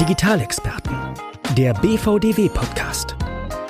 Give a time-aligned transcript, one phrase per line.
[0.00, 0.94] Digitalexperten.
[1.56, 3.16] Der BVDW-Podcast.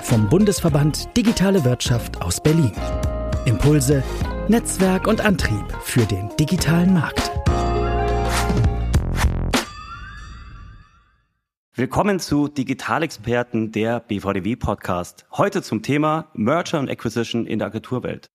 [0.03, 2.73] Vom Bundesverband Digitale Wirtschaft aus Berlin.
[3.45, 4.02] Impulse,
[4.49, 7.31] Netzwerk und Antrieb für den digitalen Markt.
[11.75, 15.27] Willkommen zu Digitalexperten, der BVDW-Podcast.
[15.31, 18.27] Heute zum Thema Merger und Acquisition in der Agenturwelt.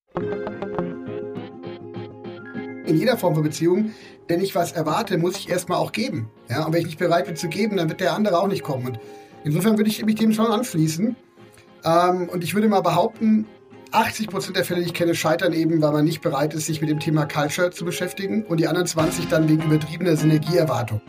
[2.86, 3.92] In jeder Form von Beziehung
[4.28, 6.30] wenn ich was erwarte, muss ich erstmal auch geben.
[6.48, 6.64] Ja?
[6.64, 8.86] Und wenn ich nicht bereit bin zu geben, dann wird der andere auch nicht kommen.
[8.86, 8.98] Und
[9.44, 11.16] insofern würde ich mich dem schon anschließen.
[11.84, 13.46] Ähm, und ich würde mal behaupten,
[13.90, 16.80] 80 Prozent der Fälle, die ich kenne, scheitern eben, weil man nicht bereit ist, sich
[16.80, 21.00] mit dem Thema Culture zu beschäftigen und die anderen 20 dann wegen übertriebener Synergieerwartung.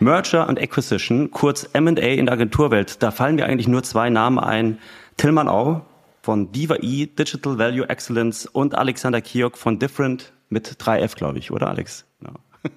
[0.00, 4.38] Merger und Acquisition, kurz M&A in der Agenturwelt, da fallen mir eigentlich nur zwei Namen
[4.38, 4.78] ein.
[5.18, 5.82] Tillmann Au
[6.22, 11.50] von Diva E, Digital Value Excellence und Alexander Kiok von Different mit 3F, glaube ich,
[11.50, 12.04] oder Alex?
[12.20, 12.30] No.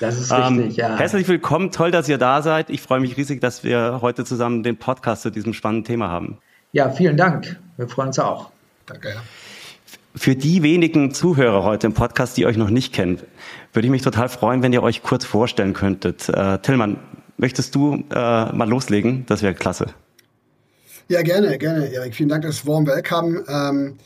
[0.00, 0.96] Das ist richtig, ähm, ja.
[0.96, 2.70] Herzlich willkommen, toll, dass ihr da seid.
[2.70, 6.38] Ich freue mich riesig, dass wir heute zusammen den Podcast zu diesem spannenden Thema haben.
[6.72, 7.60] Ja, vielen Dank.
[7.76, 8.50] Wir freuen uns auch.
[8.86, 9.10] Danke.
[9.10, 9.22] Ja.
[10.14, 13.20] Für die wenigen Zuhörer heute im Podcast, die euch noch nicht kennen,
[13.74, 16.28] würde ich mich total freuen, wenn ihr euch kurz vorstellen könntet.
[16.30, 16.98] Äh, Tillmann,
[17.36, 19.24] möchtest du äh, mal loslegen?
[19.26, 19.88] Das wäre klasse.
[21.10, 22.14] Ja, gerne, gerne, Erik.
[22.14, 23.42] Vielen Dank, das Warm Welcome.
[23.48, 23.96] Ähm,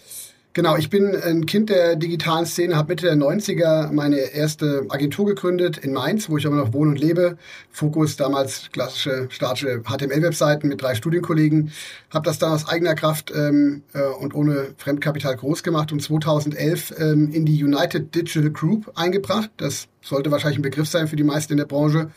[0.55, 5.27] genau, ich bin ein Kind der digitalen Szene, habe Mitte der 90er meine erste Agentur
[5.27, 7.36] gegründet in Mainz, wo ich aber noch wohne und lebe.
[7.70, 11.72] Fokus damals klassische statische HTML-Webseiten mit drei Studienkollegen.
[12.08, 16.94] Habe das dann aus eigener Kraft ähm, äh, und ohne Fremdkapital groß gemacht und 2011
[16.98, 19.50] ähm, in die United Digital Group eingebracht.
[19.58, 22.08] Das sollte wahrscheinlich ein Begriff sein für die meisten in der Branche.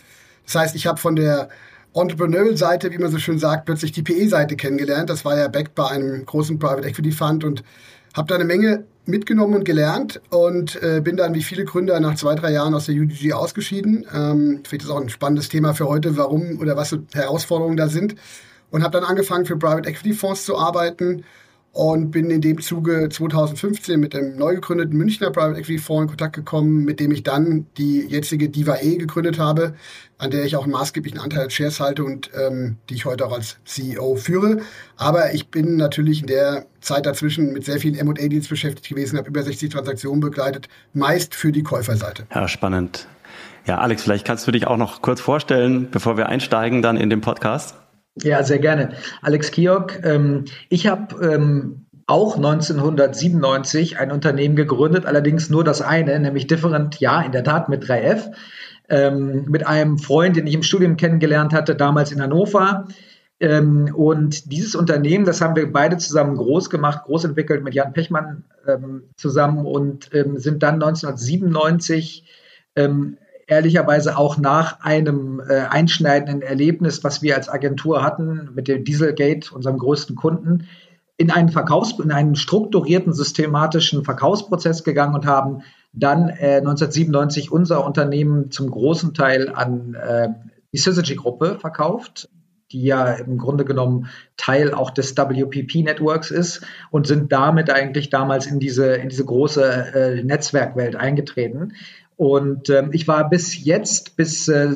[0.45, 1.49] Das heißt, ich habe von der
[2.01, 5.09] Entrepreneurial-Seite, wie man so schön sagt, plötzlich die PE-Seite kennengelernt.
[5.09, 7.63] Das war ja backed bei einem großen Private Equity Fund und
[8.15, 12.15] habe da eine Menge mitgenommen und gelernt und äh, bin dann wie viele Gründer nach
[12.15, 14.05] zwei, drei Jahren aus der UDG ausgeschieden.
[14.13, 17.87] Ähm, Vielleicht ist auch ein spannendes Thema für heute, warum oder was so Herausforderungen da
[17.87, 18.15] sind.
[18.69, 21.23] Und habe dann angefangen für Private Equity Fonds zu arbeiten
[21.77, 26.07] und bin in dem Zuge 2015 mit dem neu gegründeten Münchner Private Equity Fonds in
[26.07, 29.75] Kontakt gekommen, mit dem ich dann die jetzige Diva E gegründet habe,
[30.17, 33.27] an der ich auch einen maßgeblichen Anteil als Shares halte und ähm, die ich heute
[33.27, 34.61] auch als CEO führe.
[34.95, 39.29] Aber ich bin natürlich in der Zeit dazwischen mit sehr vielen M&A-Deals beschäftigt gewesen, habe
[39.29, 42.25] über 60 Transaktionen begleitet, meist für die Käuferseite.
[42.33, 43.07] Ja, spannend.
[43.67, 47.11] Ja, Alex, vielleicht kannst du dich auch noch kurz vorstellen, bevor wir einsteigen dann in
[47.11, 47.75] den Podcast.
[48.23, 48.93] Ja, sehr gerne.
[49.21, 50.03] Alex Kiok.
[50.03, 56.99] Ähm, ich habe ähm, auch 1997 ein Unternehmen gegründet, allerdings nur das eine, nämlich Different,
[56.99, 58.31] ja, in der Tat mit 3F,
[58.89, 62.87] ähm, mit einem Freund, den ich im Studium kennengelernt hatte, damals in Hannover.
[63.39, 67.93] Ähm, und dieses Unternehmen, das haben wir beide zusammen groß gemacht, groß entwickelt mit Jan
[67.93, 72.23] Pechmann ähm, zusammen und ähm, sind dann 1997
[72.75, 73.17] ähm,
[73.47, 79.53] ehrlicherweise auch nach einem äh, einschneidenden Erlebnis, was wir als Agentur hatten mit dem Dieselgate,
[79.53, 80.67] unserem größten Kunden,
[81.17, 87.83] in einen Verkaufs in einen strukturierten systematischen Verkaufsprozess gegangen und haben dann äh, 1997 unser
[87.83, 90.27] Unternehmen zum großen Teil an äh,
[90.73, 92.29] die Syzygy Gruppe verkauft,
[92.71, 98.09] die ja im Grunde genommen Teil auch des WPP Networks ist und sind damit eigentlich
[98.09, 101.73] damals in diese in diese große äh, Netzwerkwelt eingetreten.
[102.17, 104.75] Und ähm, ich war bis jetzt, bis äh,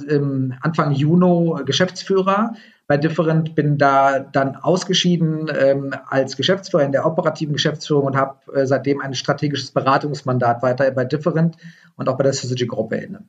[0.62, 2.53] Anfang Juni Geschäftsführer
[2.85, 8.35] bei Different, bin da dann ausgeschieden ähm, als Geschäftsführer in der operativen Geschäftsführung und habe
[8.53, 11.57] äh, seitdem ein strategisches Beratungsmandat weiter bei Different
[11.96, 13.24] und auch bei der Syzygy Gruppe inne.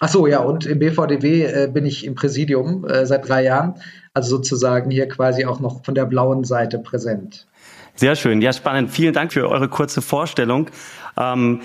[0.00, 3.74] Ach so, ja, und im BVDW äh, bin ich im Präsidium äh, seit drei Jahren,
[4.14, 7.46] also sozusagen hier quasi auch noch von der blauen Seite präsent.
[7.94, 8.90] Sehr schön, ja, spannend.
[8.90, 10.70] Vielen Dank für eure kurze Vorstellung.
[11.16, 11.62] Ähm,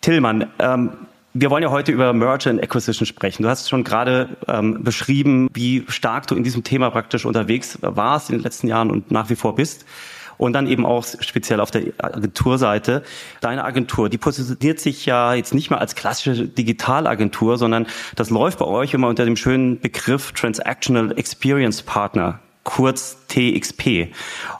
[0.00, 0.92] Tillmann, ähm,
[1.36, 3.42] wir wollen ja heute über Merger and Acquisition sprechen.
[3.42, 8.30] Du hast schon gerade ähm, beschrieben, wie stark du in diesem Thema praktisch unterwegs warst
[8.30, 9.84] in den letzten Jahren und nach wie vor bist.
[10.36, 13.02] Und dann eben auch speziell auf der Agenturseite.
[13.40, 17.86] Deine Agentur, die positioniert sich ja jetzt nicht mehr als klassische Digitalagentur, sondern
[18.16, 24.08] das läuft bei euch immer unter dem schönen Begriff Transactional Experience Partner kurz TXP.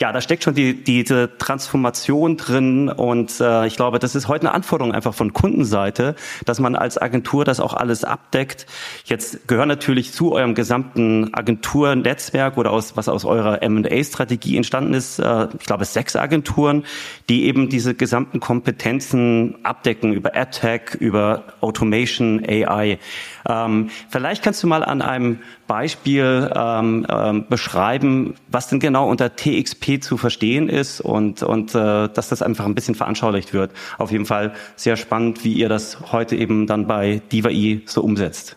[0.00, 4.46] Ja, da steckt schon die, diese Transformation drin und äh, ich glaube, das ist heute
[4.46, 6.14] eine Anforderung einfach von Kundenseite,
[6.44, 8.66] dass man als Agentur das auch alles abdeckt.
[9.04, 15.18] Jetzt gehören natürlich zu eurem gesamten Agenturnetzwerk oder aus was aus eurer M&A-Strategie entstanden ist,
[15.18, 16.84] äh, ich glaube sechs Agenturen,
[17.28, 22.98] die eben diese gesamten Kompetenzen abdecken über AdTech, über Automation, AI.
[23.48, 29.11] Ähm, vielleicht kannst du mal an einem Beispiel ähm, ähm, beschreiben, was was denn genau
[29.11, 33.73] unter TXP zu verstehen ist und, und äh, dass das einfach ein bisschen veranschaulicht wird.
[33.99, 38.56] Auf jeden Fall sehr spannend, wie ihr das heute eben dann bei DivaI so umsetzt.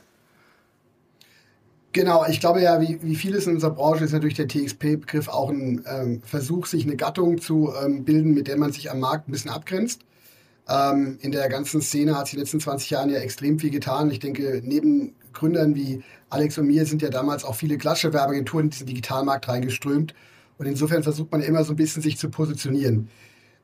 [1.94, 5.50] Genau, ich glaube ja, wie, wie vieles in unserer Branche ist natürlich der TXP-Begriff auch
[5.50, 9.28] ein ähm, Versuch, sich eine Gattung zu ähm, bilden, mit der man sich am Markt
[9.28, 10.02] ein bisschen abgrenzt.
[10.70, 13.72] Ähm, in der ganzen Szene hat sich in den letzten 20 Jahren ja extrem viel
[13.72, 14.12] getan.
[14.12, 18.66] Ich denke, neben Gründern wie Alex und mir sind ja damals auch viele klassische Werbeagenturen
[18.66, 20.14] in diesen Digitalmarkt reingeströmt.
[20.58, 23.10] Und insofern versucht man immer so ein bisschen sich zu positionieren.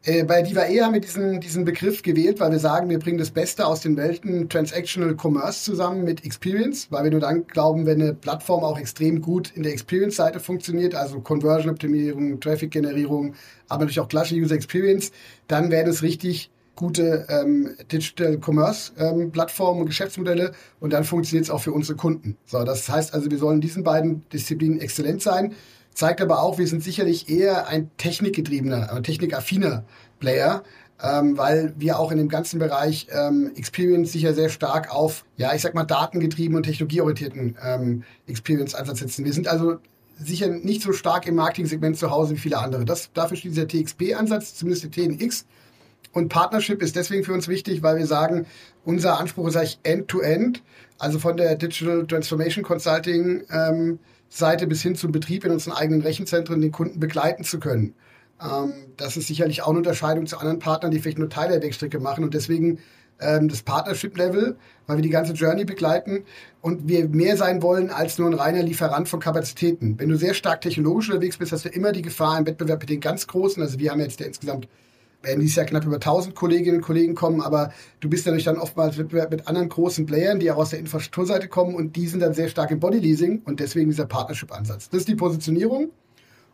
[0.06, 3.32] Äh, bei DivaE haben wir diesen, diesen Begriff gewählt, weil wir sagen, wir bringen das
[3.32, 8.02] Beste aus den Welten Transactional Commerce zusammen mit Experience, weil wir nur dann glauben, wenn
[8.02, 13.36] eine Plattform auch extrem gut in der Experience-Seite funktioniert, also Conversion-Optimierung, Traffic-Generierung,
[13.70, 15.14] aber natürlich auch klassische User Experience,
[15.48, 21.46] dann werden es richtig gute ähm, Digital Commerce ähm, Plattformen und Geschäftsmodelle und dann funktioniert
[21.46, 22.38] es auch für unsere Kunden.
[22.46, 25.54] So, das heißt also, wir sollen in diesen beiden Disziplinen exzellent sein
[25.94, 29.84] zeigt aber auch, wir sind sicherlich eher ein technikgetriebener, ein technikaffiner
[30.20, 30.64] Player,
[31.02, 35.54] ähm, weil wir auch in dem ganzen Bereich ähm, Experience sicher sehr stark auf, ja,
[35.54, 39.26] ich sag mal, datengetrieben und technologieorientierten ähm, Experience-Ansatz setzen.
[39.26, 39.78] Wir sind also
[40.18, 42.86] sicher nicht so stark im Marketing-Segment zu Hause wie viele andere.
[42.86, 45.46] Das, dafür steht dieser TXP-Ansatz, zumindest der TNX.
[46.14, 48.46] Und Partnership ist deswegen für uns wichtig, weil wir sagen,
[48.86, 50.62] unser Anspruch ist eigentlich End-to-End, -End,
[51.00, 54.00] also von der Digital Transformation Consulting ähm,
[54.30, 57.96] Seite bis hin zum Betrieb in unseren eigenen Rechenzentren den Kunden begleiten zu können.
[58.42, 61.64] Ähm, das ist sicherlich auch eine Unterscheidung zu anderen Partnern, die vielleicht nur Teile der
[61.64, 62.80] Wegstrecke machen und deswegen
[63.20, 64.56] ähm, das Partnership-Level,
[64.88, 66.26] weil wir die ganze Journey begleiten
[66.62, 70.00] und wir mehr sein wollen als nur ein reiner Lieferant von Kapazitäten.
[70.00, 72.90] Wenn du sehr stark technologisch unterwegs bist, hast du immer die Gefahr im Wettbewerb mit
[72.90, 74.68] den ganz Großen, also wir haben jetzt der insgesamt
[75.24, 77.72] werden dieses Jahr knapp über 1000 Kolleginnen und Kollegen kommen, aber
[78.02, 81.48] du bist natürlich dann oftmals mit, mit anderen großen Playern, die auch aus der Infrastrukturseite
[81.48, 84.90] kommen und die sind dann sehr stark im Bodyleasing und deswegen dieser Partnership-Ansatz.
[84.90, 85.90] Das ist die Positionierung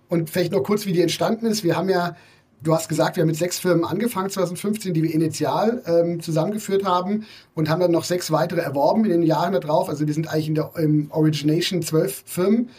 [0.07, 1.63] und vielleicht noch kurz, wie die entstanden ist.
[1.63, 2.16] Wir haben ja,
[2.62, 6.86] du hast gesagt, wir haben mit sechs Firmen angefangen 2015, die wir initial ähm, zusammengeführt
[6.86, 7.25] haben
[7.56, 9.89] und haben dann noch sechs weitere erworben in den Jahren darauf.
[9.89, 10.72] Also wir sind eigentlich in der
[11.10, 12.69] Origination zwölf Firmen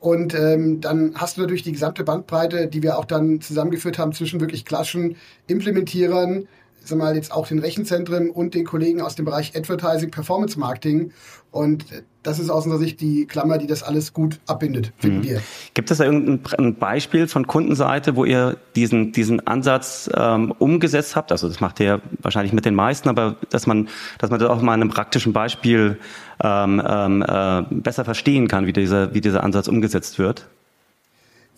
[0.00, 4.12] und ähm, dann hast du natürlich die gesamte Bandbreite, die wir auch dann zusammengeführt haben
[4.12, 5.16] zwischen wirklich klassischen
[5.48, 6.46] Implementierern,
[6.88, 11.12] sag mal jetzt auch den Rechenzentren und den Kollegen aus dem Bereich Advertising, Performance Marketing.
[11.50, 11.86] Und
[12.22, 15.24] das ist aus unserer Sicht die Klammer, die das alles gut abbindet, finden mhm.
[15.24, 15.42] wir.
[15.74, 21.32] Gibt es da irgendein Beispiel von Kundenseite, wo ihr diesen, diesen Ansatz ähm, umgesetzt habt?
[21.32, 23.88] Also das macht ihr wahrscheinlich mit den meisten, aber dass man,
[24.18, 25.98] dass man das auch mal in einem praktischen Beispiel
[26.42, 30.48] ähm, ähm, äh, besser verstehen kann, wie dieser, wie dieser Ansatz umgesetzt wird?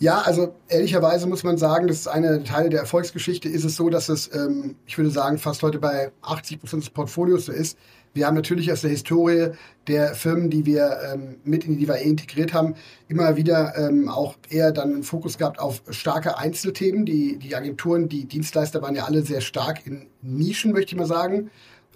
[0.01, 3.87] Ja, also ehrlicherweise muss man sagen, das ist eine Teil der Erfolgsgeschichte, ist es so,
[3.87, 7.77] dass es, ähm, ich würde sagen, fast heute bei 80 Prozent des Portfolios so ist.
[8.15, 9.49] Wir haben natürlich aus der Historie
[9.85, 12.73] der Firmen, die wir ähm, mit in die DIVAE integriert haben,
[13.09, 17.05] immer wieder ähm, auch eher dann einen Fokus gehabt auf starke Einzelthemen.
[17.05, 21.05] Die, die Agenturen, die Dienstleister waren ja alle sehr stark in Nischen, möchte ich mal
[21.05, 21.51] sagen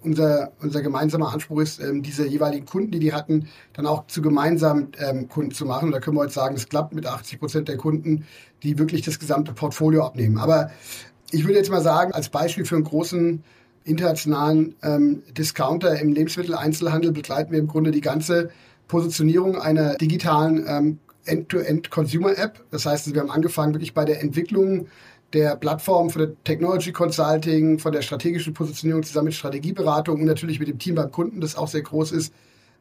[0.06, 4.22] unser, unser gemeinsamer Anspruch ist, ähm, diese jeweiligen Kunden, die die hatten, dann auch zu
[4.22, 5.88] gemeinsamen ähm, Kunden zu machen.
[5.88, 8.26] Und da können wir heute sagen, es klappt mit 80 Prozent der Kunden,
[8.64, 10.38] die wirklich das gesamte Portfolio abnehmen.
[10.38, 10.70] Aber
[11.32, 13.44] ich würde jetzt mal sagen, als Beispiel für einen großen
[13.84, 18.50] internationalen ähm, Discounter im Lebensmitteleinzelhandel begleiten wir im Grunde die ganze
[18.88, 22.64] Positionierung einer digitalen ähm, End-to-End-Consumer-App.
[22.72, 24.88] Das heißt, wir haben angefangen wirklich bei der Entwicklung
[25.36, 30.60] der Plattform, von der Technology Consulting, von der strategischen Positionierung zusammen mit Strategieberatung und natürlich
[30.60, 32.34] mit dem Team beim Kunden, das auch sehr groß ist,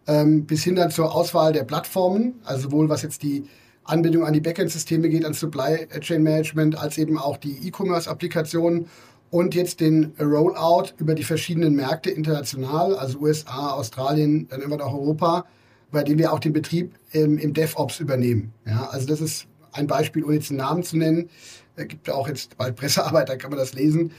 [0.07, 3.45] ähm, bis hin dann zur Auswahl der Plattformen, also sowohl was jetzt die
[3.83, 8.87] Anbindung an die Backend-Systeme geht, an Supply Chain Management, als eben auch die E-Commerce-Applikationen
[9.31, 14.93] und jetzt den Rollout über die verschiedenen Märkte international, also USA, Australien, dann immer noch
[14.93, 15.45] Europa,
[15.90, 18.52] bei dem wir auch den Betrieb im, im DevOps übernehmen.
[18.64, 21.29] Ja, also das ist ein Beispiel, ohne jetzt einen Namen zu nennen.
[21.76, 24.12] Es gibt ja auch jetzt bald Pressearbeit, da kann man das lesen.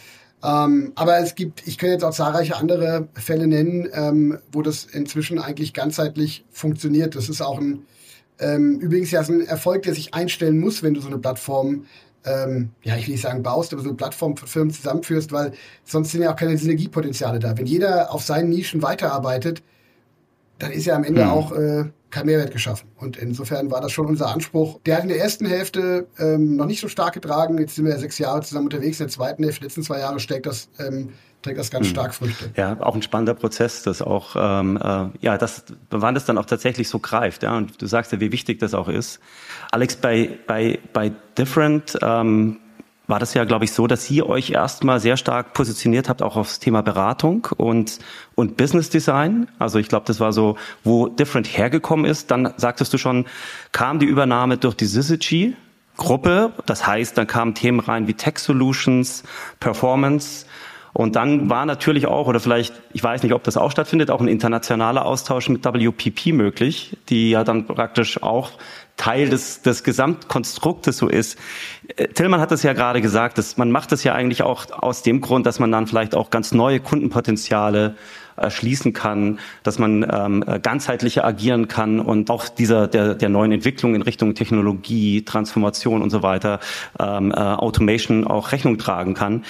[0.43, 4.85] Ähm, aber es gibt, ich kann jetzt auch zahlreiche andere Fälle nennen, ähm, wo das
[4.85, 7.15] inzwischen eigentlich ganzheitlich funktioniert.
[7.15, 7.85] Das ist auch ein,
[8.39, 11.85] ähm, übrigens ja so ein Erfolg, der sich einstellen muss, wenn du so eine Plattform,
[12.25, 15.53] ähm, ja, ich will nicht sagen baust, aber so eine Plattform für Firmen zusammenführst, weil
[15.83, 17.57] sonst sind ja auch keine Synergiepotenziale da.
[17.57, 19.63] Wenn jeder auf seinen Nischen weiterarbeitet,
[20.59, 21.29] dann ist ja am Ende mhm.
[21.29, 22.87] auch äh, kein Mehrwert geschaffen.
[22.97, 24.79] Und insofern war das schon unser Anspruch.
[24.85, 27.57] Der hat in der ersten Hälfte ähm, noch nicht so stark getragen.
[27.57, 28.99] Jetzt sind wir ja sechs Jahre zusammen unterwegs.
[28.99, 31.09] In der zweiten Hälfte, letzten zwei Jahre, steckt das, ähm,
[31.41, 31.91] trägt das ganz mhm.
[31.91, 32.51] stark Früchte.
[32.55, 36.45] Ja, auch ein spannender Prozess, das auch, ähm, äh, ja, das, wann das dann auch
[36.45, 37.43] tatsächlich so greift.
[37.43, 39.19] Ja, und du sagst ja, wie wichtig das auch ist.
[39.71, 42.59] Alex, bei, bei, bei Different, ähm,
[43.07, 46.35] war das ja, glaube ich, so, dass ihr euch erstmal sehr stark positioniert habt, auch
[46.35, 47.99] aufs Thema Beratung und,
[48.35, 49.47] und Business Design.
[49.59, 52.31] Also ich glaube, das war so, wo Different hergekommen ist.
[52.31, 53.25] Dann sagtest du schon,
[53.71, 55.55] kam die Übernahme durch die Syzygy.
[55.97, 56.51] Gruppe.
[56.65, 59.23] Das heißt, dann kamen Themen rein wie Tech Solutions,
[59.59, 60.45] Performance.
[60.93, 64.21] Und dann war natürlich auch, oder vielleicht, ich weiß nicht, ob das auch stattfindet, auch
[64.21, 68.51] ein internationaler Austausch mit WPP möglich, die ja dann praktisch auch
[68.97, 71.37] Teil des, des Gesamtkonstruktes so ist.
[71.95, 75.03] Äh, Tillmann hat es ja gerade gesagt, dass man macht es ja eigentlich auch aus
[75.03, 77.95] dem Grund, dass man dann vielleicht auch ganz neue Kundenpotenziale
[78.37, 83.95] erschließen kann, dass man ähm, ganzheitlicher agieren kann und auch dieser der, der neuen Entwicklung
[83.95, 86.59] in Richtung Technologie, Transformation und so weiter,
[86.99, 89.45] ähm, äh, Automation auch Rechnung tragen kann.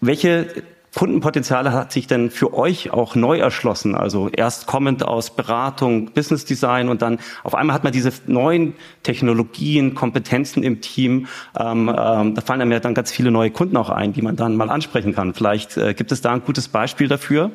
[0.00, 0.46] Welche
[0.94, 3.94] Kundenpotenziale hat sich denn für euch auch neu erschlossen?
[3.94, 8.74] Also erst kommend aus Beratung, Business Design und dann auf einmal hat man diese neuen
[9.02, 11.28] Technologien, Kompetenzen im Team.
[11.58, 14.34] Ähm, ähm, da fallen einem ja dann ganz viele neue Kunden auch ein, die man
[14.34, 15.32] dann mal ansprechen kann.
[15.32, 17.52] Vielleicht äh, gibt es da ein gutes Beispiel dafür?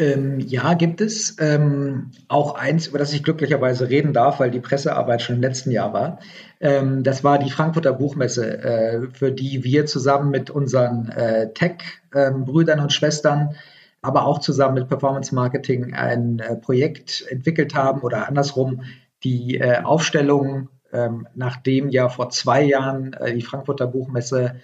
[0.00, 1.36] Ähm, ja, gibt es.
[1.40, 5.70] Ähm, auch eins, über das ich glücklicherweise reden darf, weil die Pressearbeit schon im letzten
[5.70, 6.20] Jahr war.
[6.58, 12.78] Ähm, das war die Frankfurter Buchmesse, äh, für die wir zusammen mit unseren äh, Tech-Brüdern
[12.78, 13.56] ähm, und Schwestern,
[14.00, 18.84] aber auch zusammen mit Performance Marketing ein äh, Projekt entwickelt haben oder andersrum
[19.22, 24.54] die äh, Aufstellung, ähm, nachdem ja vor zwei Jahren äh, die Frankfurter Buchmesse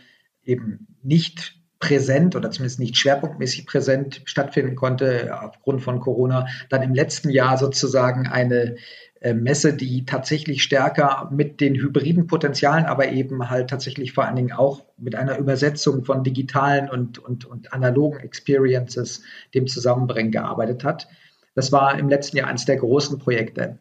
[0.44, 6.94] eben nicht präsent oder zumindest nicht schwerpunktmäßig präsent stattfinden konnte aufgrund von Corona, dann im
[6.94, 8.76] letzten Jahr sozusagen eine
[9.20, 14.36] äh, Messe, die tatsächlich stärker mit den hybriden Potenzialen, aber eben halt tatsächlich vor allen
[14.36, 19.22] Dingen auch mit einer Übersetzung von digitalen und, und, und analogen Experiences,
[19.54, 21.08] dem Zusammenbringen gearbeitet hat.
[21.54, 23.78] Das war im letzten Jahr eines der großen Projekte.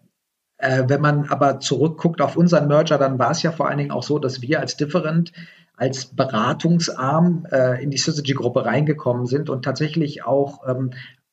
[0.58, 3.92] Äh, wenn man aber zurückguckt auf unseren Merger, dann war es ja vor allen Dingen
[3.92, 5.34] auch so, dass wir als Different
[5.78, 10.92] als Beratungsarm äh, in die Syzygy-Gruppe reingekommen sind und tatsächlich auch ähm,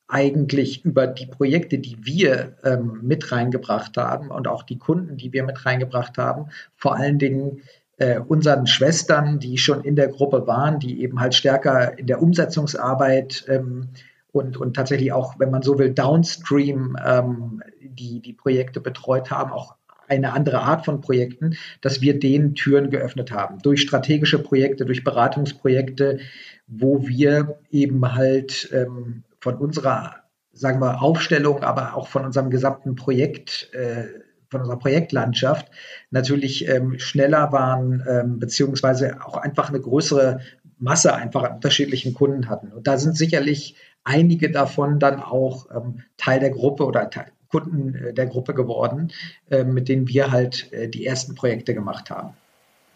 [0.09, 5.33] eigentlich über die Projekte, die wir ähm, mit reingebracht haben und auch die Kunden, die
[5.33, 7.63] wir mit reingebracht haben, vor allen Dingen
[7.97, 12.21] äh, unseren Schwestern, die schon in der Gruppe waren, die eben halt stärker in der
[12.21, 13.89] Umsetzungsarbeit ähm,
[14.33, 19.53] und, und tatsächlich auch, wenn man so will, downstream ähm, die, die Projekte betreut haben,
[19.53, 19.77] auch
[20.09, 23.59] eine andere Art von Projekten, dass wir denen Türen geöffnet haben.
[23.63, 26.21] Durch strategische Projekte, durch Beratungsprojekte,
[26.67, 30.17] wo wir eben halt ähm, von unserer,
[30.53, 34.05] sagen wir, Aufstellung, aber auch von unserem gesamten Projekt, äh,
[34.53, 35.71] von unserer Projektlandschaft
[36.11, 40.41] natürlich ähm, schneller waren, ähm, beziehungsweise auch einfach eine größere
[40.79, 42.73] Masse einfach an unterschiedlichen Kunden hatten.
[42.73, 47.95] Und da sind sicherlich einige davon dann auch ähm, Teil der Gruppe oder Teil, Kunden
[47.95, 49.13] äh, der Gruppe geworden,
[49.51, 52.31] äh, mit denen wir halt äh, die ersten Projekte gemacht haben.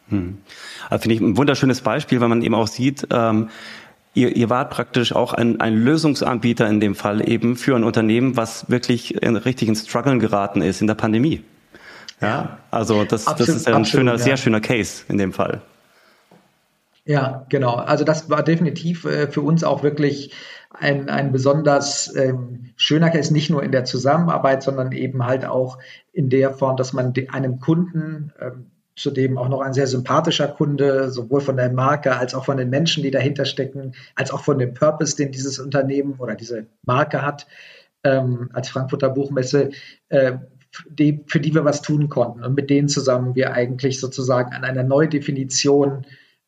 [0.09, 0.39] Hm.
[0.89, 3.51] Also finde ich ein wunderschönes Beispiel, weil man eben auch sieht, ähm,
[4.15, 8.37] ihr, ihr wart praktisch auch ein, ein Lösungsanbieter in dem Fall eben für ein Unternehmen,
[8.37, 11.43] was wirklich in, richtig ins Struggeln geraten ist in der Pandemie.
[12.21, 14.19] Ja, also das, absolut, das ist ein absolut, schöner, ja.
[14.19, 15.61] sehr schöner Case in dem Fall.
[17.07, 17.77] Ja, genau.
[17.77, 20.35] Also das war definitiv äh, für uns auch wirklich
[20.71, 25.79] ein, ein besonders ähm, schöner Case, nicht nur in der Zusammenarbeit, sondern eben halt auch
[26.13, 31.11] in der Form, dass man einem Kunden, ähm, zudem auch noch ein sehr sympathischer Kunde,
[31.11, 34.59] sowohl von der Marke als auch von den Menschen, die dahinter stecken, als auch von
[34.59, 37.47] dem Purpose, den dieses Unternehmen oder diese Marke hat,
[38.03, 39.71] ähm, als Frankfurter Buchmesse,
[40.09, 40.39] äh,
[40.89, 44.65] die, für die wir was tun konnten und mit denen zusammen wir eigentlich sozusagen an
[44.65, 46.05] einer Neudefinition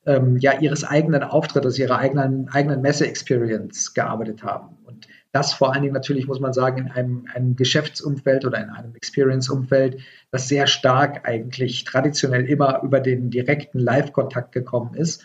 [0.09, 4.79] ähm, ja ihres eigenen Auftrittes, ihrer eigenen, eigenen Messe-Experience gearbeitet haben.
[4.85, 8.71] Und das vor allen Dingen natürlich, muss man sagen, in einem, einem Geschäftsumfeld oder in
[8.71, 10.01] einem Experience-Umfeld,
[10.31, 15.23] das sehr stark eigentlich traditionell immer über den direkten Live-Kontakt gekommen ist.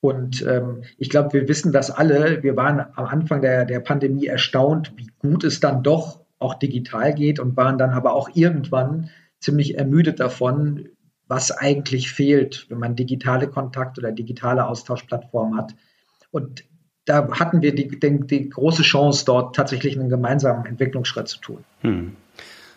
[0.00, 2.42] Und ähm, ich glaube, wir wissen das alle.
[2.42, 7.14] Wir waren am Anfang der, der Pandemie erstaunt, wie gut es dann doch auch digital
[7.14, 10.88] geht und waren dann aber auch irgendwann ziemlich ermüdet davon,
[11.28, 15.74] was eigentlich fehlt, wenn man digitale Kontakt oder digitale Austauschplattformen hat.
[16.30, 16.64] Und
[17.06, 21.64] da hatten wir die, die, die, große Chance, dort tatsächlich einen gemeinsamen Entwicklungsschritt zu tun.
[21.80, 22.16] Hm.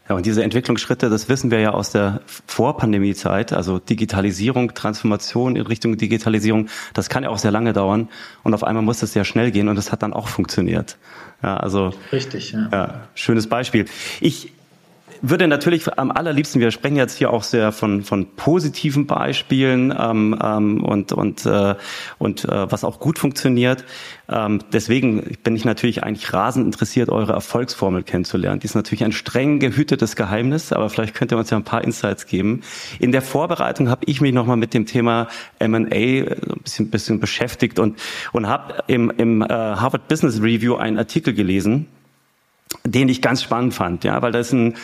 [0.10, 5.68] Ja, und diese Entwicklungsschritte, das wissen wir ja aus der Vorpandemiezeit, also Digitalisierung, Transformation in
[5.68, 8.08] Richtung Digitalisierung, das kann ja auch sehr lange dauern
[8.44, 10.98] und auf einmal muss es sehr schnell gehen und das hat dann auch funktioniert.
[11.44, 12.70] Ja, also richtig, ja.
[12.72, 13.86] ja schönes Beispiel.
[14.22, 14.54] Ich
[15.22, 20.38] würde natürlich am allerliebsten, wir sprechen jetzt hier auch sehr von, von positiven Beispielen ähm,
[20.42, 21.76] ähm, und, und, äh,
[22.18, 23.86] und äh, was auch gut funktioniert.
[24.30, 28.60] Ähm, deswegen bin ich natürlich eigentlich rasend interessiert, eure Erfolgsformel kennenzulernen.
[28.60, 31.84] Die ist natürlich ein streng gehütetes Geheimnis, aber vielleicht könnt ihr uns ja ein paar
[31.84, 32.62] Insights geben.
[33.00, 35.28] In der Vorbereitung habe ich mich nochmal mit dem Thema
[35.60, 36.28] M&A ein
[36.64, 37.98] bisschen, bisschen beschäftigt und,
[38.34, 41.88] und habe im, im äh, Harvard Business Review einen Artikel gelesen,
[42.84, 44.76] den ich ganz spannend fand, ja, weil da ist ein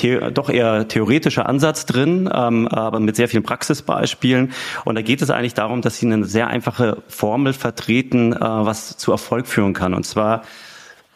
[0.00, 4.52] the doch eher theoretischer Ansatz drin, ähm, aber mit sehr vielen Praxisbeispielen.
[4.84, 8.96] Und da geht es eigentlich darum, dass sie eine sehr einfache Formel vertreten, äh, was
[8.96, 9.94] zu Erfolg führen kann.
[9.94, 10.42] Und zwar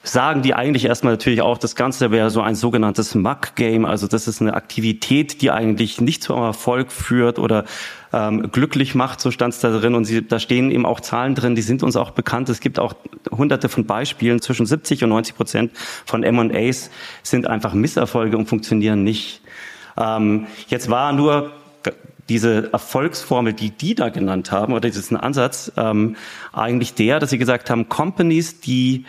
[0.03, 3.85] sagen die eigentlich erstmal natürlich auch, das Ganze wäre so ein sogenanntes Mug-Game.
[3.85, 7.65] Also das ist eine Aktivität, die eigentlich nicht zu einem Erfolg führt oder
[8.13, 9.95] ähm, glücklich macht, so stand es da drin.
[9.95, 12.49] Und sie, da stehen eben auch Zahlen drin, die sind uns auch bekannt.
[12.49, 12.95] Es gibt auch
[13.31, 14.41] hunderte von Beispielen.
[14.41, 15.73] Zwischen 70 und 90 Prozent
[16.05, 16.91] von M&As
[17.23, 19.41] sind einfach Misserfolge und funktionieren nicht.
[19.97, 21.53] Ähm, jetzt war nur
[22.29, 26.17] diese Erfolgsformel, die die da genannt haben, oder diesen Ansatz, ähm,
[26.53, 29.05] eigentlich der, dass sie gesagt haben, Companies, die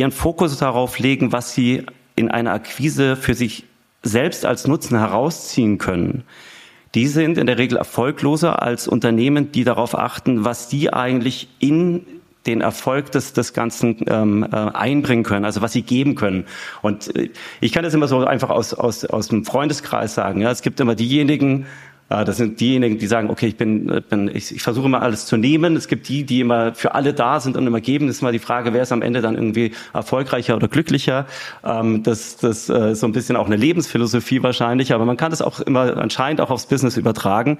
[0.00, 1.84] ihren Fokus darauf legen, was sie
[2.16, 3.64] in einer Akquise für sich
[4.02, 6.24] selbst als Nutzen herausziehen können.
[6.94, 12.04] Die sind in der Regel erfolgloser als Unternehmen, die darauf achten, was die eigentlich in
[12.46, 16.46] den Erfolg des, des Ganzen ähm, äh, einbringen können, also was sie geben können.
[16.80, 17.28] Und äh,
[17.60, 20.40] ich kann das immer so einfach aus, aus, aus dem Freundeskreis sagen.
[20.40, 21.66] Ja, es gibt immer diejenigen,
[22.10, 25.26] das sind diejenigen, die sagen, okay, ich bin, äh, bin ich, ich versuche immer alles
[25.26, 25.76] zu nehmen.
[25.76, 28.08] Es gibt die, die immer für alle da sind und immer geben.
[28.08, 31.26] Das ist mal die Frage, wer ist am Ende dann irgendwie erfolgreicher oder glücklicher.
[31.64, 35.30] Ähm, das, das äh, ist so ein bisschen auch eine Lebensphilosophie wahrscheinlich, aber man kann
[35.30, 37.58] das auch immer anscheinend auch aufs Business übertragen.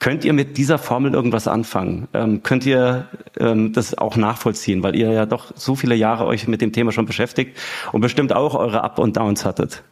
[0.00, 2.08] Könnt ihr mit dieser Formel irgendwas anfangen?
[2.14, 3.06] Ähm, könnt ihr
[3.38, 6.90] ähm, das auch nachvollziehen, weil ihr ja doch so viele Jahre euch mit dem Thema
[6.90, 7.56] schon beschäftigt
[7.92, 9.84] und bestimmt auch eure Up und Downs hattet?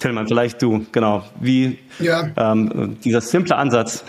[0.00, 1.24] Tillmann, vielleicht du, genau.
[1.40, 2.30] Wie ja.
[2.36, 4.04] ähm, dieser simple Ansatz.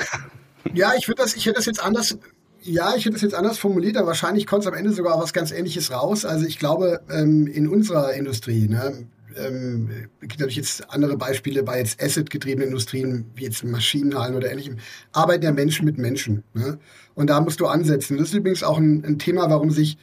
[0.73, 2.17] Ja, ich würde das, ich hätte das jetzt anders,
[2.61, 5.33] ja, ich hätte das jetzt anders formuliert, aber wahrscheinlich kommt es am Ende sogar was
[5.33, 6.25] ganz ähnliches raus.
[6.25, 9.05] Also ich glaube, ähm, in unserer Industrie, ne,
[9.37, 9.89] ähm,
[10.21, 14.77] gibt natürlich jetzt andere Beispiele bei jetzt Asset-getriebenen Industrien, wie jetzt Maschinenhallen oder ähnlichem,
[15.11, 16.43] arbeiten ja Menschen mit Menschen.
[16.53, 16.79] Ne?
[17.15, 18.17] Und da musst du ansetzen.
[18.17, 19.97] Das ist übrigens auch ein, ein Thema, warum sich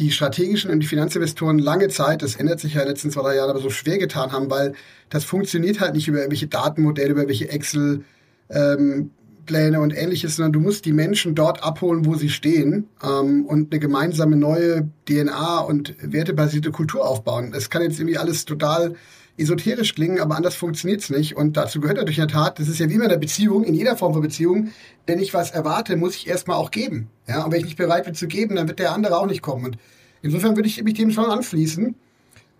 [0.00, 3.22] die strategischen und die Finanzinvestoren lange Zeit, das ändert sich ja in den letzten zwei,
[3.22, 4.72] drei Jahren, aber so schwer getan haben, weil
[5.10, 8.04] das funktioniert halt nicht über irgendwelche Datenmodelle, über welche Excel,
[8.48, 9.10] ähm,
[9.46, 13.72] Pläne und ähnliches, sondern du musst die Menschen dort abholen, wo sie stehen ähm, und
[13.72, 17.50] eine gemeinsame neue DNA und wertebasierte Kultur aufbauen.
[17.52, 18.94] Das kann jetzt irgendwie alles total
[19.36, 21.36] esoterisch klingen, aber anders funktioniert es nicht.
[21.36, 23.74] Und dazu gehört natürlich in der Tat, das ist ja wie in der Beziehung, in
[23.74, 24.70] jeder Form von Beziehung,
[25.06, 27.08] wenn ich was erwarte, muss ich erstmal auch geben.
[27.26, 29.42] Ja, und wenn ich nicht bereit bin zu geben, dann wird der andere auch nicht
[29.42, 29.64] kommen.
[29.64, 29.78] Und
[30.22, 31.94] insofern würde ich mich dem schon anschließen.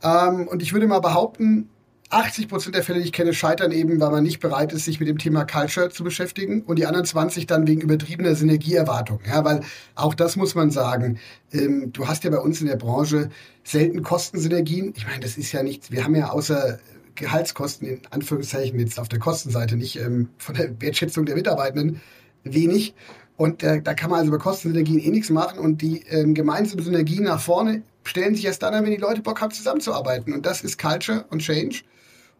[0.03, 1.69] Ähm, und ich würde mal behaupten,
[2.11, 4.99] 80 Prozent der Fälle, die ich kenne, scheitern eben, weil man nicht bereit ist, sich
[4.99, 9.21] mit dem Thema Culture zu beschäftigen und die anderen 20 dann wegen übertriebener Synergieerwartung.
[9.27, 9.61] Ja, weil
[9.95, 11.19] auch das muss man sagen.
[11.53, 13.31] Ähm, du hast ja bei uns in der Branche
[13.63, 14.93] selten Kostensynergien.
[14.97, 15.93] Ich meine, das ist ja nichts.
[15.93, 16.81] Wir haben ja außer
[17.15, 22.01] Gehaltskosten in Anführungszeichen jetzt auf der Kostenseite nicht ähm, von der Wertschätzung der Mitarbeitenden
[22.43, 22.95] wenig.
[23.37, 25.61] Und äh, da kann man also über Kostensynergien eh nichts machen.
[25.61, 29.23] Und die ähm, gemeinsamen Synergien nach vorne stellen sich erst dann an, wenn die Leute
[29.23, 30.33] Bock haben, zusammenzuarbeiten.
[30.33, 31.83] Und das ist Culture und Change.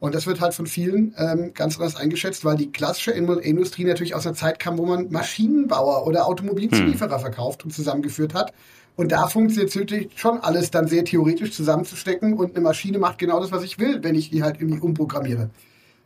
[0.01, 4.15] Und das wird halt von vielen ähm, ganz anders eingeschätzt, weil die klassische Industrie natürlich
[4.15, 7.21] aus einer Zeit kam, wo man Maschinenbauer oder Automobilzulieferer hm.
[7.21, 8.55] verkauft und zusammengeführt hat.
[8.97, 13.41] Und da funktioniert natürlich schon alles dann sehr theoretisch zusammenzustecken und eine Maschine macht genau
[13.41, 15.51] das, was ich will, wenn ich die halt irgendwie umprogrammiere.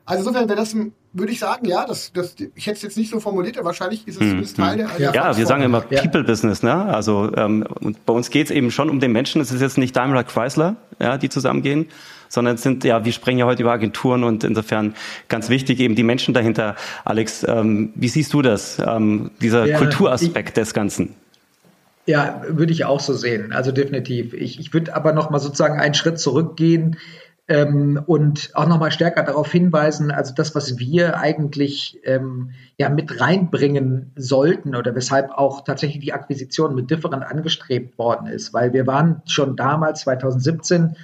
[0.07, 0.77] Also insofern wäre das,
[1.13, 4.07] würde ich sagen, ja, das, das, ich hätte es jetzt nicht so formuliert, aber wahrscheinlich
[4.07, 4.55] ist es hm.
[4.55, 6.75] Teil der, der Ja, wir sagen immer People-Business, ne?
[6.75, 9.41] Also ähm, und bei uns geht es eben schon um den Menschen.
[9.41, 11.87] Es ist jetzt nicht Daimler Chrysler, ja, die zusammengehen,
[12.35, 14.95] sondern es sind ja, wir sprechen ja heute über Agenturen und insofern
[15.29, 16.77] ganz wichtig eben die Menschen dahinter.
[17.05, 21.15] Alex, ähm, wie siehst du das, ähm, dieser ja, Kulturaspekt ich, des Ganzen?
[22.07, 23.53] Ja, würde ich auch so sehen.
[23.53, 24.35] Also definitiv.
[24.35, 26.99] Ich, ich würde aber noch mal sozusagen einen Schritt zurückgehen
[27.47, 32.89] ähm, und auch noch mal stärker darauf hinweisen, also das, was wir eigentlich ähm, ja
[32.89, 38.73] mit reinbringen sollten oder weshalb auch tatsächlich die Akquisition mit Different angestrebt worden ist, weil
[38.73, 40.97] wir waren schon damals 2017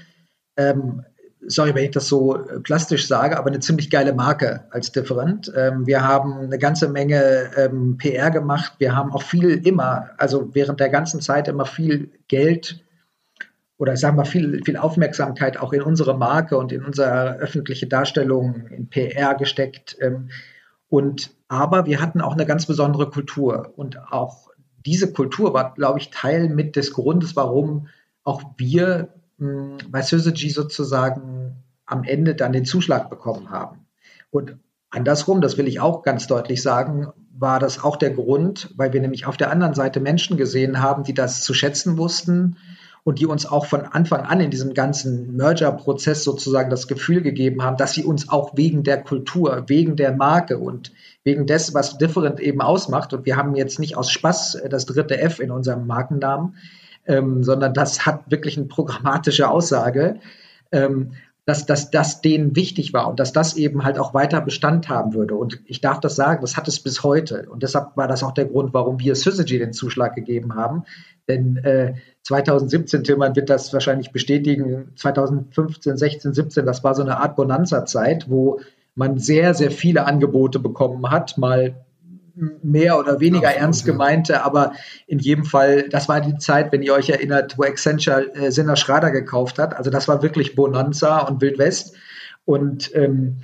[0.57, 1.03] ähm,
[1.47, 5.53] sorry, wenn ich das so äh, plastisch sage, aber eine ziemlich geile Marke als Different.
[5.57, 8.75] Ähm, wir haben eine ganze Menge ähm, PR gemacht.
[8.79, 12.85] Wir haben auch viel immer, also während der ganzen Zeit immer viel Geld
[13.79, 17.87] oder ich sage mal viel, viel Aufmerksamkeit auch in unsere Marke und in unsere öffentliche
[17.87, 19.97] Darstellung in PR gesteckt.
[20.01, 20.29] Ähm,
[20.89, 24.51] und aber wir hatten auch eine ganz besondere Kultur und auch
[24.85, 27.89] diese Kultur war, glaube ich, Teil mit des Grundes, warum
[28.25, 29.09] auch wir
[29.91, 33.87] bei Syzygy sozusagen am Ende dann den Zuschlag bekommen haben.
[34.31, 34.57] Und
[34.91, 39.01] andersrum, das will ich auch ganz deutlich sagen, war das auch der Grund, weil wir
[39.01, 42.57] nämlich auf der anderen Seite Menschen gesehen haben, die das zu schätzen wussten
[43.03, 47.63] und die uns auch von Anfang an in diesem ganzen Merger-Prozess sozusagen das Gefühl gegeben
[47.63, 50.93] haben, dass sie uns auch wegen der Kultur, wegen der Marke und
[51.25, 55.19] wegen des, was Different eben ausmacht, und wir haben jetzt nicht aus Spaß das dritte
[55.19, 56.57] F in unserem Markennamen,
[57.11, 60.21] ähm, sondern das hat wirklich eine programmatische Aussage.
[60.73, 61.13] Ähm,
[61.47, 65.15] dass, dass das denen wichtig war und dass das eben halt auch weiter Bestand haben
[65.15, 65.35] würde.
[65.35, 67.49] Und ich darf das sagen, das hat es bis heute.
[67.51, 70.85] Und deshalb war das auch der Grund, warum wir Syzygy den Zuschlag gegeben haben.
[71.29, 77.19] Denn äh, 2017, Tillmann wird das wahrscheinlich bestätigen, 2015, 16, 17, das war so eine
[77.19, 78.61] Art Bonanza-Zeit, wo
[78.95, 81.75] man sehr, sehr viele Angebote bekommen hat, mal
[82.63, 84.43] mehr oder weniger Absolut, ernst gemeinte, ja.
[84.43, 84.73] aber
[85.07, 88.77] in jedem Fall, das war die Zeit, wenn ihr euch erinnert, wo Accenture äh, Sinner
[88.77, 89.77] Schrader gekauft hat.
[89.77, 91.95] Also das war wirklich Bonanza und Wild West.
[92.45, 93.43] Und ähm,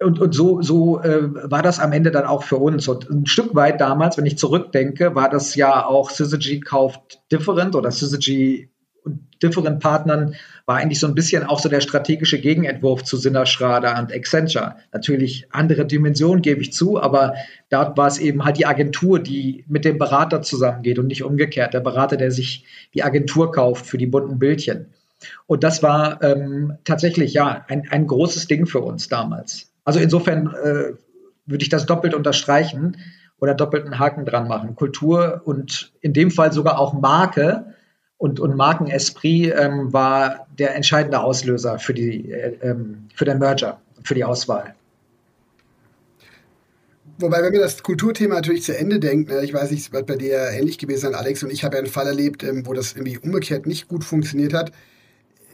[0.00, 2.86] und, und so, so äh, war das am Ende dann auch für uns.
[2.86, 7.74] Und ein Stück weit damals, wenn ich zurückdenke, war das ja auch Syzygy kauft Different
[7.74, 8.70] oder Syzygy
[9.04, 10.34] und Different Partnern
[10.66, 14.76] war eigentlich so ein bisschen auch so der strategische Gegenentwurf zu Sinner Schrader und Accenture.
[14.92, 17.34] Natürlich andere Dimensionen gebe ich zu, aber
[17.70, 21.72] dort war es eben halt die Agentur, die mit dem Berater zusammengeht und nicht umgekehrt.
[21.74, 24.86] Der Berater, der sich die Agentur kauft für die bunten Bildchen.
[25.46, 29.72] Und das war ähm, tatsächlich ja ein, ein großes Ding für uns damals.
[29.84, 30.92] Also insofern äh,
[31.46, 32.96] würde ich das doppelt unterstreichen
[33.40, 34.74] oder doppelten Haken dran machen.
[34.74, 37.74] Kultur und in dem Fall sogar auch Marke
[38.18, 43.80] und, und Markenesprit ähm, war der entscheidende Auslöser für, die, äh, ähm, für den Merger,
[44.04, 44.74] für die Auswahl.
[47.20, 50.06] Wobei, wenn wir das Kulturthema natürlich zu Ende denken, ne, ich weiß nicht, es wird
[50.06, 52.74] bei dir ähnlich gewesen sein, Alex, und ich habe ja einen Fall erlebt, ähm, wo
[52.74, 54.72] das irgendwie umgekehrt nicht gut funktioniert hat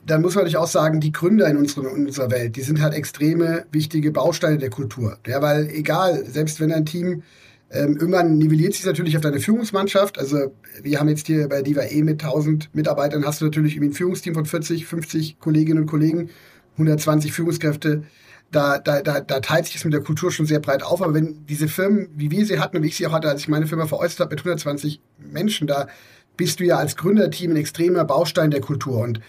[0.06, 2.82] dann muss man natürlich auch sagen, die Gründer in, unseren, in unserer Welt, die sind
[2.82, 5.18] halt extreme wichtige Bausteine der Kultur.
[5.26, 7.22] Ja, weil egal, selbst wenn ein Team
[7.70, 10.18] ähm, irgendwann nivelliert sich natürlich auf deine Führungsmannschaft.
[10.18, 13.92] Also wir haben jetzt hier bei Diva E mit 1000 Mitarbeitern, hast du natürlich ein
[13.92, 16.30] Führungsteam von 40, 50 Kolleginnen und Kollegen,
[16.74, 18.04] 120 Führungskräfte.
[18.50, 21.02] Da, da, da, da teilt sich das mit der Kultur schon sehr breit auf.
[21.02, 23.40] Aber wenn diese Firmen, wie wir sie hatten und wie ich sie auch hatte, als
[23.40, 25.88] ich meine Firma veräußert habe mit 120 Menschen, da
[26.36, 28.98] bist du ja als Gründerteam ein extremer Baustein der Kultur.
[28.98, 29.20] Und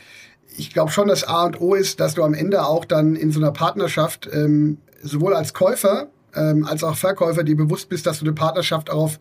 [0.58, 3.32] ich glaube schon, dass A und O ist, dass du am Ende auch dann in
[3.32, 8.20] so einer Partnerschaft ähm, sowohl als Käufer ähm, als auch Verkäufer dir bewusst bist, dass
[8.20, 9.20] du eine Partnerschaft auf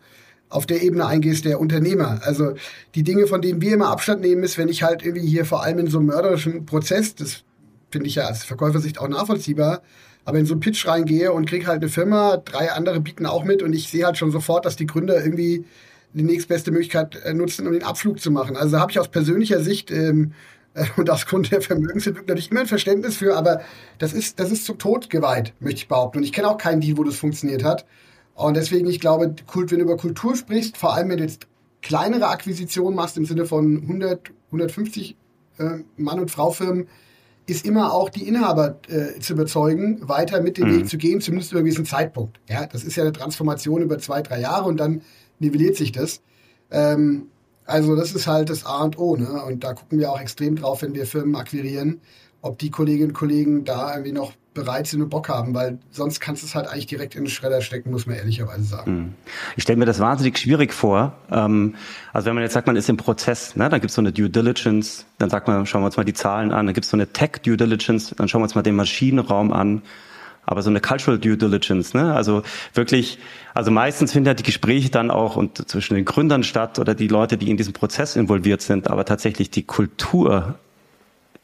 [0.49, 2.19] auf der Ebene eingehst, der Unternehmer.
[2.23, 2.53] Also
[2.93, 5.63] die Dinge, von denen wir immer Abstand nehmen, ist, wenn ich halt irgendwie hier vor
[5.63, 7.43] allem in so einem mörderischen Prozess, das
[7.91, 9.81] finde ich ja als Verkäufersicht auch nachvollziehbar,
[10.23, 13.43] aber in so einen Pitch reingehe und kriege halt eine Firma, drei andere bieten auch
[13.43, 15.65] mit und ich sehe halt schon sofort, dass die Gründer irgendwie
[16.13, 18.55] die nächstbeste Möglichkeit äh, nutzen, um den Abflug zu machen.
[18.55, 20.31] Also habe ich aus persönlicher Sicht ähm,
[20.97, 23.61] Und aus Grund der Vermögensentwicklung natürlich immer ein Verständnis für, aber
[23.97, 26.19] das ist, das ist zum Tod geweiht, möchte ich behaupten.
[26.19, 27.85] Und ich kenne auch keinen Deal, wo das funktioniert hat.
[28.33, 31.47] Und deswegen, ich glaube, wenn du über Kultur sprichst, vor allem wenn du jetzt
[31.81, 35.15] kleinere Akquisitionen machst im Sinne von 100, 150
[35.59, 35.63] äh,
[35.95, 36.87] Mann- und Frau-Firmen,
[37.47, 40.79] ist immer auch die Inhaber äh, zu überzeugen, weiter mit dem mhm.
[40.79, 42.39] Weg zu gehen, zumindest über einen gewissen Zeitpunkt.
[42.49, 45.03] Ja, das ist ja eine Transformation über zwei, drei Jahre und dann
[45.39, 46.21] nivelliert sich das.
[46.71, 47.27] Ähm,
[47.65, 49.15] also das ist halt das A und O.
[49.15, 49.43] Ne?
[49.43, 52.01] Und da gucken wir auch extrem drauf, wenn wir Firmen akquirieren,
[52.41, 56.21] ob die Kolleginnen und Kollegen da irgendwie noch bereit sind und Bock haben, weil sonst
[56.21, 58.91] kannst du es halt eigentlich direkt in den Schredder stecken, muss man ehrlicherweise sagen.
[58.91, 59.13] Hm.
[59.57, 61.13] Ich stelle mir das wahnsinnig schwierig vor.
[61.29, 61.75] Ähm,
[62.13, 64.13] also wenn man jetzt sagt, man ist im Prozess, ne, dann gibt es so eine
[64.13, 66.91] Due Diligence, dann sagt man, schauen wir uns mal die Zahlen an, dann gibt es
[66.91, 69.81] so eine Tech Due Diligence, dann schauen wir uns mal den Maschinenraum an
[70.45, 72.13] aber so eine Cultural Due Diligence, ne?
[72.13, 73.19] Also wirklich,
[73.53, 77.07] also meistens finden ja die Gespräche dann auch und zwischen den Gründern statt oder die
[77.07, 80.55] Leute, die in diesem Prozess involviert sind, aber tatsächlich die Kultur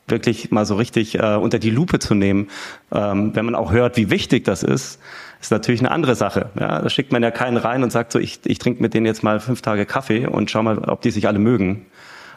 [0.08, 2.50] wirklich mal so richtig äh, unter die Lupe zu nehmen,
[2.92, 5.00] ähm, wenn man auch hört, wie wichtig das ist,
[5.40, 6.50] ist natürlich eine andere Sache.
[6.60, 9.06] Ja, da schickt man ja keinen rein und sagt so, ich, ich trinke mit denen
[9.06, 11.86] jetzt mal fünf Tage Kaffee und schau mal, ob die sich alle mögen.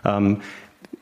[0.04, 0.38] Ähm,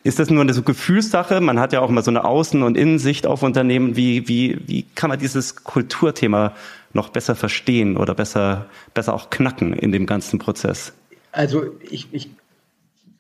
[0.04, 1.40] ist das nur eine so Gefühlssache?
[1.40, 3.96] Man hat ja auch immer so eine Außen- und Innensicht auf Unternehmen.
[3.96, 6.54] Wie, wie, wie kann man dieses Kulturthema
[6.92, 10.92] noch besser verstehen oder besser, besser auch knacken in dem ganzen Prozess?
[11.30, 12.30] Also ich, ich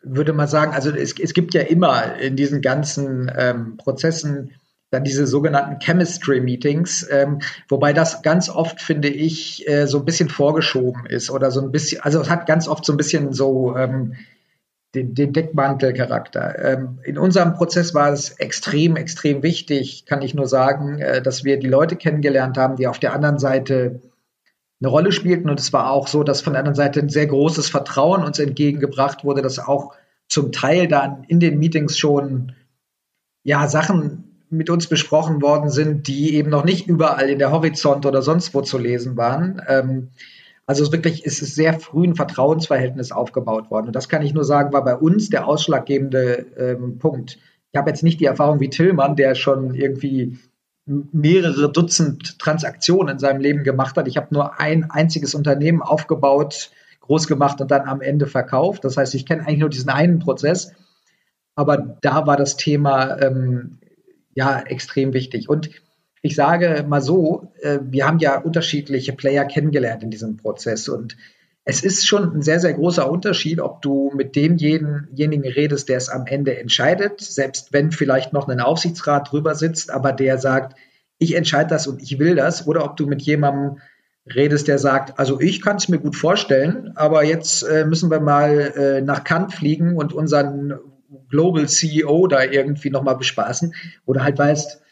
[0.02, 4.52] würde mal sagen, also es, es gibt ja immer in diesen ganzen ähm, Prozessen
[4.90, 10.04] dann diese sogenannten Chemistry Meetings, ähm, wobei das ganz oft, finde ich, äh, so ein
[10.04, 13.32] bisschen vorgeschoben ist oder so ein bisschen, also es hat ganz oft so ein bisschen
[13.32, 14.14] so ähm,
[14.94, 16.58] den, den Deckmantelcharakter.
[16.62, 21.44] Ähm, in unserem Prozess war es extrem, extrem wichtig, kann ich nur sagen, äh, dass
[21.44, 24.00] wir die Leute kennengelernt haben, die auf der anderen Seite
[24.80, 25.48] eine Rolle spielten.
[25.48, 28.38] Und es war auch so, dass von der anderen Seite ein sehr großes Vertrauen uns
[28.38, 29.94] entgegengebracht wurde, dass auch
[30.28, 32.52] zum Teil dann in den Meetings schon
[33.44, 38.04] ja Sachen mit uns besprochen worden sind, die eben noch nicht überall in der Horizont
[38.04, 39.62] oder sonst wo zu lesen waren.
[39.66, 40.10] Ähm,
[40.66, 43.88] also wirklich ist es sehr früh ein Vertrauensverhältnis aufgebaut worden.
[43.88, 47.38] Und das kann ich nur sagen, war bei uns der ausschlaggebende ähm, Punkt.
[47.72, 50.38] Ich habe jetzt nicht die Erfahrung wie Tillmann, der schon irgendwie
[50.84, 54.08] mehrere Dutzend Transaktionen in seinem Leben gemacht hat.
[54.08, 56.70] Ich habe nur ein einziges Unternehmen aufgebaut,
[57.00, 58.84] groß gemacht und dann am Ende verkauft.
[58.84, 60.72] Das heißt, ich kenne eigentlich nur diesen einen Prozess.
[61.54, 63.78] Aber da war das Thema ähm,
[64.34, 65.48] ja extrem wichtig.
[65.48, 65.70] Und
[66.22, 71.16] ich sage mal so, äh, wir haben ja unterschiedliche Player kennengelernt in diesem Prozess und
[71.64, 76.08] es ist schon ein sehr, sehr großer Unterschied, ob du mit demjenigen redest, der es
[76.08, 80.76] am Ende entscheidet, selbst wenn vielleicht noch ein Aufsichtsrat drüber sitzt, aber der sagt,
[81.18, 83.78] ich entscheide das und ich will das, oder ob du mit jemandem
[84.26, 88.20] redest, der sagt, also ich kann es mir gut vorstellen, aber jetzt äh, müssen wir
[88.20, 90.74] mal äh, nach Kant fliegen und unseren
[91.28, 94.82] Global CEO da irgendwie nochmal bespaßen, oder halt weißt,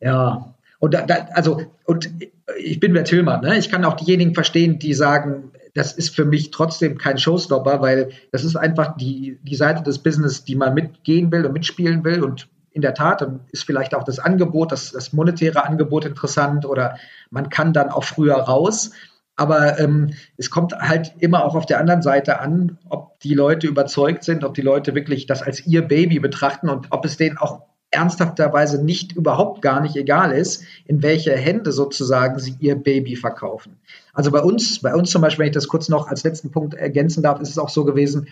[0.00, 2.10] ja, und da, da, also, und
[2.58, 3.56] ich bin der Tillmann, ne?
[3.56, 8.10] Ich kann auch diejenigen verstehen, die sagen, das ist für mich trotzdem kein Showstopper, weil
[8.32, 12.24] das ist einfach die, die Seite des Business, die man mitgehen will und mitspielen will.
[12.24, 16.66] Und in der Tat, dann ist vielleicht auch das Angebot, das, das monetäre Angebot interessant
[16.66, 16.96] oder
[17.30, 18.90] man kann dann auch früher raus.
[19.36, 23.68] Aber ähm, es kommt halt immer auch auf der anderen Seite an, ob die Leute
[23.68, 27.38] überzeugt sind, ob die Leute wirklich das als ihr Baby betrachten und ob es denen
[27.38, 27.62] auch
[27.92, 33.76] ernsthafterweise nicht überhaupt gar nicht egal ist, in welche Hände sozusagen sie ihr Baby verkaufen.
[34.12, 36.74] Also bei uns, bei uns zum Beispiel, wenn ich das kurz noch als letzten Punkt
[36.74, 38.28] ergänzen darf, ist es auch so gewesen,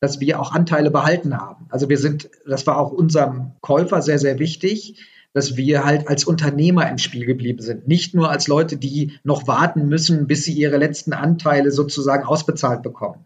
[0.00, 1.66] dass wir auch Anteile behalten haben.
[1.70, 4.96] Also wir sind, das war auch unserem Käufer sehr, sehr wichtig,
[5.32, 7.86] dass wir halt als Unternehmer im Spiel geblieben sind.
[7.86, 12.82] Nicht nur als Leute, die noch warten müssen, bis sie ihre letzten Anteile sozusagen ausbezahlt
[12.82, 13.24] bekommen.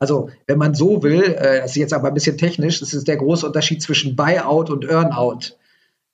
[0.00, 3.06] Also, wenn man so will, äh, das ist jetzt aber ein bisschen technisch, das ist
[3.06, 5.56] der große Unterschied zwischen Buyout und Earnout.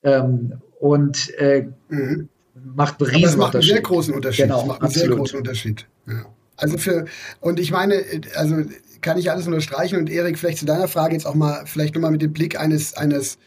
[0.03, 2.29] Ähm, und äh, mhm.
[2.55, 4.47] macht einen riesen macht einen sehr großen Unterschied.
[4.47, 5.09] Genau, das macht einen absolut.
[5.09, 5.87] sehr großen Unterschied.
[6.07, 6.27] Ja.
[6.57, 7.05] Also für,
[7.41, 8.03] und ich meine,
[8.35, 8.57] also
[9.03, 12.11] kann ich alles unterstreichen und Erik, vielleicht zu deiner Frage jetzt auch mal, vielleicht nochmal
[12.11, 13.39] mit dem Blick eines, eines,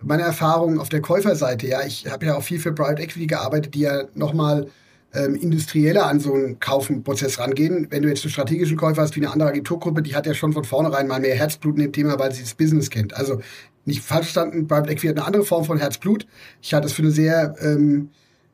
[0.00, 1.66] meiner Erfahrung auf der Käuferseite.
[1.66, 4.68] Ja, ich habe ja auch viel für Private Equity gearbeitet, die ja nochmal
[5.14, 7.86] ähm, industrieller an so einen Kaufenprozess rangehen.
[7.90, 10.52] Wenn du jetzt einen strategischen Käufer hast wie eine andere Agenturgruppe, die hat ja schon
[10.52, 13.14] von vornherein mal mehr Herzblut in dem Thema, weil sie das Business kennt.
[13.14, 13.40] Also
[13.84, 16.26] nicht falsch verstanden, Private Equity hat eine andere Form von Herzblut.
[16.60, 18.10] Ich halte es für eine sehr ähm,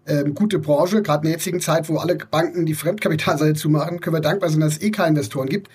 [0.07, 4.17] ähm, gute Branche, gerade in der jetzigen Zeit, wo alle Banken die Fremdkapitalseite zumachen, können
[4.17, 5.69] wir dankbar sein, dass es eh keine Investoren gibt.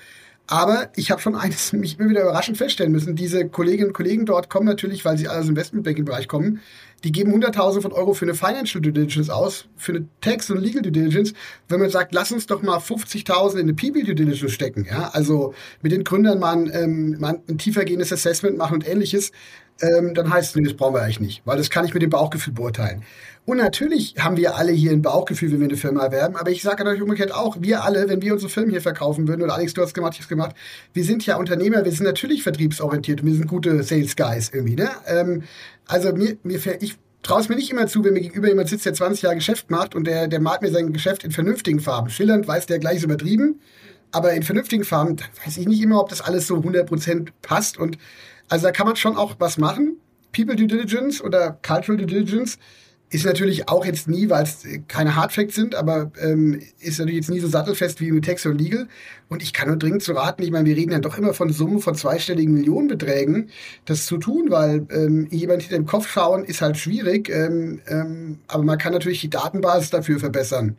[0.47, 3.15] Aber ich habe schon eines mich immer wieder überraschend feststellen müssen.
[3.15, 6.59] Diese Kolleginnen und Kollegen dort kommen natürlich, weil sie alle aus dem Investmentbanking-Bereich kommen,
[7.03, 10.61] die geben 100.000 von Euro für eine Financial Due Diligence aus, für eine Tax- und
[10.61, 11.33] Legal Due Diligence.
[11.67, 15.09] Wenn man sagt, lass uns doch mal 50.000 in eine PB Due Diligence stecken, ja,
[15.09, 19.31] also mit den Gründern mal ein, ähm, mal ein tiefergehendes Assessment machen und ähnliches,
[19.81, 22.03] ähm, dann heißt es, nee, das brauchen wir eigentlich nicht, weil das kann ich mit
[22.03, 23.03] dem Bauchgefühl beurteilen.
[23.45, 26.37] Und natürlich haben wir alle hier ein Bauchgefühl, wenn wir eine Firma erwerben.
[26.37, 29.41] Aber ich sage natürlich umgekehrt auch, wir alle, wenn wir unsere Firmen hier verkaufen würden,
[29.41, 30.55] oder Alex, du hast gemacht, ich hab's gemacht,
[30.93, 34.75] wir sind ja Unternehmer, wir sind natürlich vertriebsorientiert und wir sind gute Sales Guys irgendwie,
[34.75, 34.89] ne?
[35.07, 35.43] Ähm,
[35.87, 38.85] also mir, mir ich traue es mir nicht immer zu, wenn mir gegenüber jemand sitzt,
[38.85, 42.09] der 20 Jahre Geschäft macht und der, der malt mir sein Geschäft in vernünftigen Farben.
[42.09, 43.59] Schillernd weiß der gleich übertrieben,
[44.11, 47.77] aber in vernünftigen Farben weiß ich nicht immer, ob das alles so 100% passt.
[47.77, 47.97] Und
[48.53, 49.97] also da kann man schon auch was machen.
[50.31, 52.59] People Due Diligence oder Cultural Due Diligence
[53.09, 57.31] ist natürlich auch jetzt nie, weil es keine Hardfacts sind, aber ähm, ist natürlich jetzt
[57.31, 58.87] nie so sattelfest wie mit Text und Legal.
[59.27, 61.51] Und ich kann nur dringend zu raten, ich meine, wir reden ja doch immer von
[61.51, 63.49] Summen von zweistelligen Millionenbeträgen,
[63.85, 68.37] das zu tun, weil ähm, jemand hinter dem Kopf schauen ist halt schwierig, ähm, ähm,
[68.47, 70.77] aber man kann natürlich die Datenbasis dafür verbessern.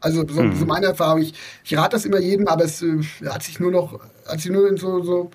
[0.00, 0.54] Also so, mhm.
[0.54, 1.20] so meine Erfahrung.
[1.20, 4.52] Ich, ich rate das immer jedem, aber es äh, hat sich nur noch, hat sich
[4.52, 5.30] nur so, so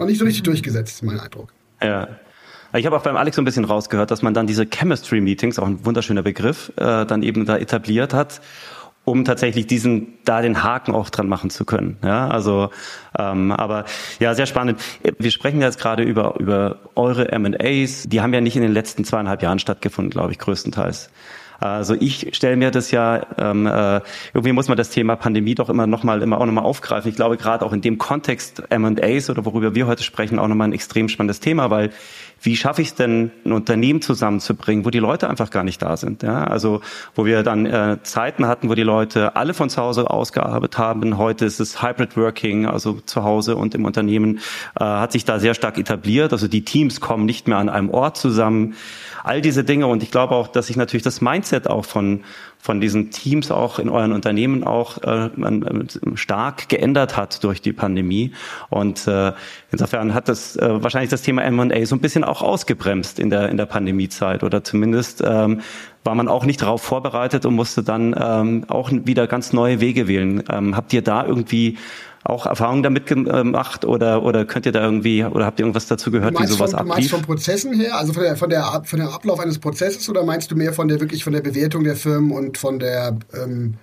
[0.00, 1.52] noch nicht so richtig durchgesetzt, ist mein Eindruck.
[1.82, 2.08] Ja.
[2.72, 5.66] Ich habe auch beim Alex so ein bisschen rausgehört, dass man dann diese Chemistry-Meetings, auch
[5.66, 8.40] ein wunderschöner Begriff, äh, dann eben da etabliert hat,
[9.04, 11.96] um tatsächlich diesen da den Haken auch dran machen zu können.
[12.04, 12.70] Ja, also
[13.18, 13.86] ähm, aber
[14.20, 14.80] ja, sehr spannend.
[15.18, 18.04] Wir sprechen jetzt gerade über über eure M&As.
[18.06, 21.10] Die haben ja nicht in den letzten zweieinhalb Jahren stattgefunden, glaube ich, größtenteils.
[21.60, 24.00] Also ich stelle mir das ja, ähm, äh,
[24.32, 27.10] irgendwie muss man das Thema Pandemie doch immer nochmal immer auch nochmal aufgreifen.
[27.10, 30.68] Ich glaube gerade auch in dem Kontext M&As oder worüber wir heute sprechen, auch nochmal
[30.68, 31.90] ein extrem spannendes Thema, weil
[32.42, 35.96] wie schaffe ich es denn, ein Unternehmen zusammenzubringen, wo die Leute einfach gar nicht da
[35.96, 36.22] sind.
[36.22, 36.44] Ja?
[36.44, 36.80] Also
[37.14, 41.18] wo wir dann äh, Zeiten hatten, wo die Leute alle von zu Hause ausgearbeitet haben.
[41.18, 44.38] Heute ist es Hybrid Working, also zu Hause und im Unternehmen
[44.78, 46.32] äh, hat sich da sehr stark etabliert.
[46.32, 48.74] Also die Teams kommen nicht mehr an einem Ort zusammen
[49.24, 49.86] all diese Dinge.
[49.86, 52.20] Und ich glaube auch, dass sich natürlich das Mindset auch von,
[52.58, 55.30] von diesen Teams auch in euren Unternehmen auch äh,
[56.14, 58.32] stark geändert hat durch die Pandemie.
[58.68, 59.32] Und äh,
[59.72, 63.48] insofern hat das äh, wahrscheinlich das Thema M&A so ein bisschen auch ausgebremst in der,
[63.48, 64.42] in der Pandemiezeit.
[64.42, 65.60] Oder zumindest ähm,
[66.04, 70.08] war man auch nicht darauf vorbereitet und musste dann ähm, auch wieder ganz neue Wege
[70.08, 70.42] wählen.
[70.50, 71.76] Ähm, habt ihr da irgendwie
[72.22, 76.10] auch Erfahrungen damit gemacht oder, oder könnt ihr da irgendwie, oder habt ihr irgendwas dazu
[76.10, 76.94] gehört, wie sowas von, ablief?
[76.94, 80.08] Du meinst von Prozessen her, also von der, von der, von der Ablauf eines Prozesses
[80.08, 83.16] oder meinst du mehr von der, wirklich von der Bewertung der Firmen und von der,
[83.34, 83.74] ähm,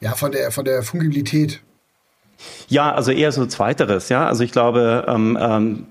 [0.00, 1.62] ja, von der, von der Fungibilität?
[2.68, 4.26] Ja, also eher so zweiteres, ja.
[4.26, 5.86] Also ich glaube, ähm, ähm,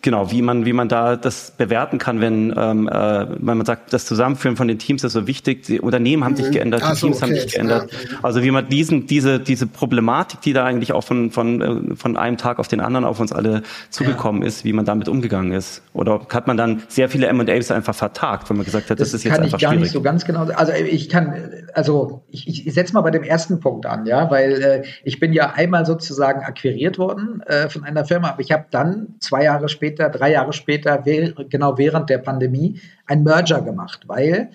[0.00, 3.92] Genau, wie man, wie man da das bewerten kann, wenn, ähm, äh, wenn man sagt,
[3.92, 6.52] das Zusammenführen von den Teams ist so wichtig, die Unternehmen haben sich mhm.
[6.52, 7.92] geändert, die so, Teams okay, haben sich geändert.
[7.92, 8.18] Ja.
[8.22, 12.16] Also wie man diesen, diese, diese Problematik, die da eigentlich auch von, von, äh, von
[12.16, 14.48] einem Tag auf den anderen auf uns alle zugekommen ja.
[14.48, 15.82] ist, wie man damit umgegangen ist.
[15.92, 19.20] Oder hat man dann sehr viele M&As einfach vertagt, wenn man gesagt hat, das, das
[19.20, 19.64] ist jetzt einfach schwierig?
[19.64, 21.34] Kann ich gar nicht so ganz genau, also ich kann,
[21.74, 25.34] also ich, ich setze mal bei dem ersten Punkt an, ja, weil äh, ich bin
[25.34, 29.68] ja einmal sozusagen akquiriert worden äh, von einer Firma, aber ich habe dann zwei Jahre
[29.74, 34.50] später drei Jahre später, genau während der Pandemie, ein Merger gemacht, weil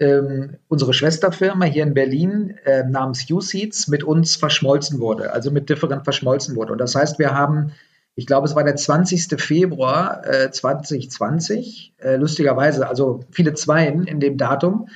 [0.00, 5.70] ähm, unsere Schwesterfirma hier in Berlin äh, namens USeeds mit uns verschmolzen wurde, also mit
[5.70, 6.72] Different verschmolzen wurde.
[6.72, 7.72] Und das heißt, wir haben,
[8.16, 9.40] ich glaube, es war der 20.
[9.40, 14.88] Februar äh, 2020, äh, lustigerweise, also viele Zweien in dem Datum,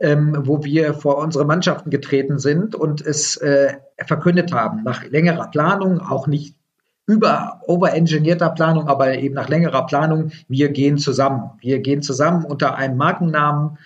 [0.00, 3.74] ähm, wo wir vor unsere Mannschaften getreten sind und es äh,
[4.06, 6.54] verkündet haben, nach längerer Planung, auch nicht
[7.06, 11.52] über overengineerter Planung, aber eben nach längerer Planung, wir gehen zusammen.
[11.60, 13.78] Wir gehen zusammen unter einem Markennamen.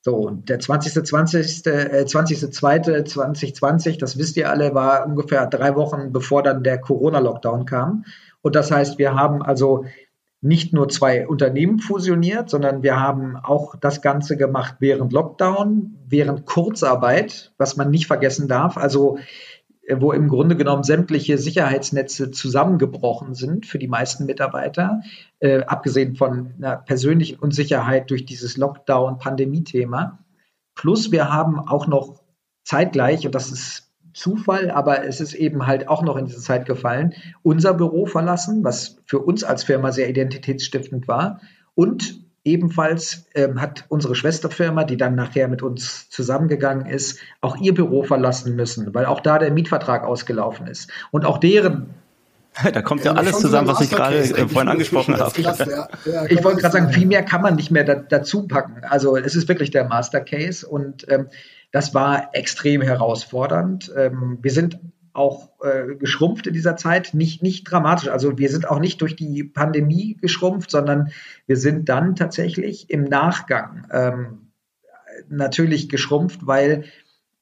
[0.00, 1.04] So, und der 20.
[1.04, 1.66] 20.
[1.66, 2.52] Äh, 20.
[2.52, 2.78] 2.
[3.04, 8.04] 2020, das wisst ihr alle, war ungefähr drei Wochen bevor dann der Corona-Lockdown kam.
[8.42, 9.86] Und das heißt, wir haben also
[10.44, 16.44] nicht nur zwei Unternehmen fusioniert, sondern wir haben auch das Ganze gemacht während Lockdown, während
[16.44, 18.76] Kurzarbeit, was man nicht vergessen darf.
[18.76, 19.18] Also
[19.96, 25.02] wo im Grunde genommen sämtliche Sicherheitsnetze zusammengebrochen sind für die meisten Mitarbeiter,
[25.40, 30.18] äh, abgesehen von einer persönlichen Unsicherheit durch dieses Lockdown-Pandemie-Thema.
[30.74, 32.22] Plus wir haben auch noch
[32.62, 36.66] zeitgleich, und das ist Zufall, aber es ist eben halt auch noch in diese Zeit
[36.66, 41.40] gefallen, unser Büro verlassen, was für uns als Firma sehr identitätsstiftend war,
[41.74, 47.72] und Ebenfalls ähm, hat unsere Schwesterfirma, die dann nachher mit uns zusammengegangen ist, auch ihr
[47.74, 50.90] Büro verlassen müssen, weil auch da der Mietvertrag ausgelaufen ist.
[51.10, 51.94] Und auch deren
[52.72, 55.40] da kommt ja, ja alles zusammen, was ich gerade äh, vorhin angesprochen habe.
[55.40, 55.88] Ja.
[56.04, 58.84] Ja, ich wollte gerade sagen, viel mehr kann man nicht mehr da, dazu packen.
[58.84, 61.26] Also es ist wirklich der Master Case und ähm,
[61.72, 63.92] das war extrem herausfordernd.
[63.96, 64.78] Ähm, wir sind
[65.14, 68.08] auch äh, geschrumpft in dieser Zeit, nicht, nicht dramatisch.
[68.08, 71.10] Also wir sind auch nicht durch die Pandemie geschrumpft, sondern
[71.46, 74.50] wir sind dann tatsächlich im Nachgang ähm,
[75.28, 76.84] natürlich geschrumpft, weil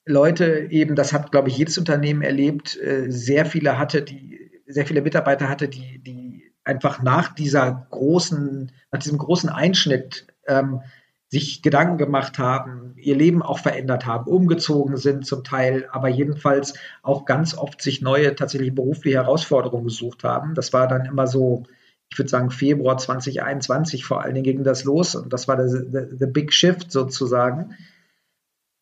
[0.05, 4.87] Leute eben, das hat, glaube ich, jedes Unternehmen erlebt, äh, sehr viele hatte, die, sehr
[4.87, 10.81] viele Mitarbeiter hatte, die, die einfach nach dieser großen, nach diesem großen Einschnitt ähm,
[11.33, 16.75] sich Gedanken gemacht haben, ihr Leben auch verändert haben, umgezogen sind zum Teil, aber jedenfalls
[17.01, 20.55] auch ganz oft sich neue tatsächlich berufliche Herausforderungen gesucht haben.
[20.55, 21.63] Das war dann immer so,
[22.11, 25.69] ich würde sagen, Februar 2021 vor allen Dingen ging das los und das war der,
[25.69, 27.77] der, der Big Shift sozusagen.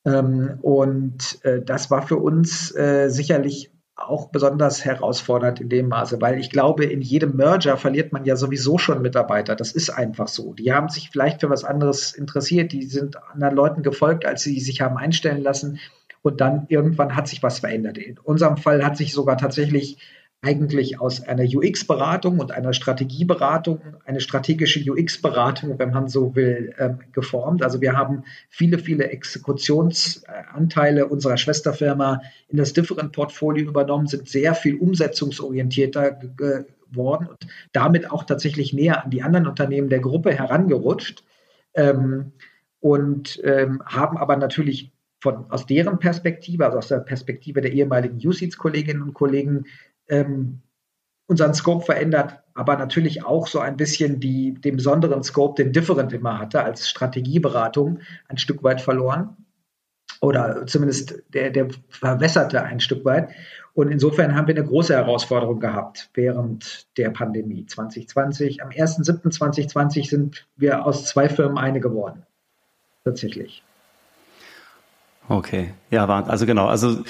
[0.04, 3.69] Ähm, und äh, das war für uns äh, sicherlich
[4.00, 8.36] auch besonders herausfordernd in dem Maße, weil ich glaube, in jedem Merger verliert man ja
[8.36, 9.56] sowieso schon Mitarbeiter.
[9.56, 10.54] Das ist einfach so.
[10.54, 14.58] Die haben sich vielleicht für was anderes interessiert, die sind anderen Leuten gefolgt, als sie
[14.60, 15.78] sich haben einstellen lassen.
[16.22, 17.96] Und dann irgendwann hat sich was verändert.
[17.96, 19.98] In unserem Fall hat sich sogar tatsächlich
[20.42, 27.00] eigentlich aus einer UX-Beratung und einer Strategieberatung, eine strategische UX-Beratung, wenn man so will, ähm,
[27.12, 27.62] geformt.
[27.62, 34.76] Also wir haben viele, viele Exekutionsanteile unserer Schwesterfirma in das Different-Portfolio übernommen, sind sehr viel
[34.76, 41.22] umsetzungsorientierter geworden und damit auch tatsächlich näher an die anderen Unternehmen der Gruppe herangerutscht
[41.74, 42.32] ähm,
[42.80, 48.16] und ähm, haben aber natürlich von, aus deren Perspektive, also aus der Perspektive der ehemaligen
[48.26, 49.66] USEEDS-Kolleginnen und Kollegen,
[50.10, 50.60] ähm,
[51.26, 56.12] unseren Scope verändert, aber natürlich auch so ein bisschen die, den besonderen Scope, den Different
[56.12, 59.36] immer hatte, als Strategieberatung ein Stück weit verloren.
[60.20, 63.30] Oder zumindest der, der verwässerte ein Stück weit.
[63.72, 68.62] Und insofern haben wir eine große Herausforderung gehabt während der Pandemie 2020.
[68.62, 72.26] Am 1.7.2020 sind wir aus zwei Firmen eine geworden.
[73.04, 73.62] Tatsächlich.
[75.28, 76.66] Okay, ja, also genau.
[76.66, 77.04] Also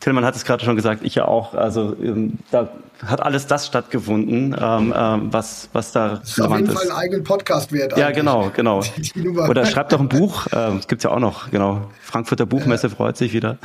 [0.00, 1.54] Tillmann hat es gerade schon gesagt, ich ja auch.
[1.54, 2.68] Also ähm, da
[3.04, 6.74] hat alles das stattgefunden, ähm, ähm, was was da das ist auf jeden ist.
[6.74, 7.96] Fall einen eigenen Podcast wert.
[7.96, 8.82] Ja, genau, genau.
[9.48, 10.46] Oder schreibt doch ein Buch.
[10.52, 11.50] Ähm, gibt's ja auch noch.
[11.50, 11.90] Genau.
[12.00, 12.94] Frankfurter Buchmesse ja.
[12.94, 13.58] freut sich wieder.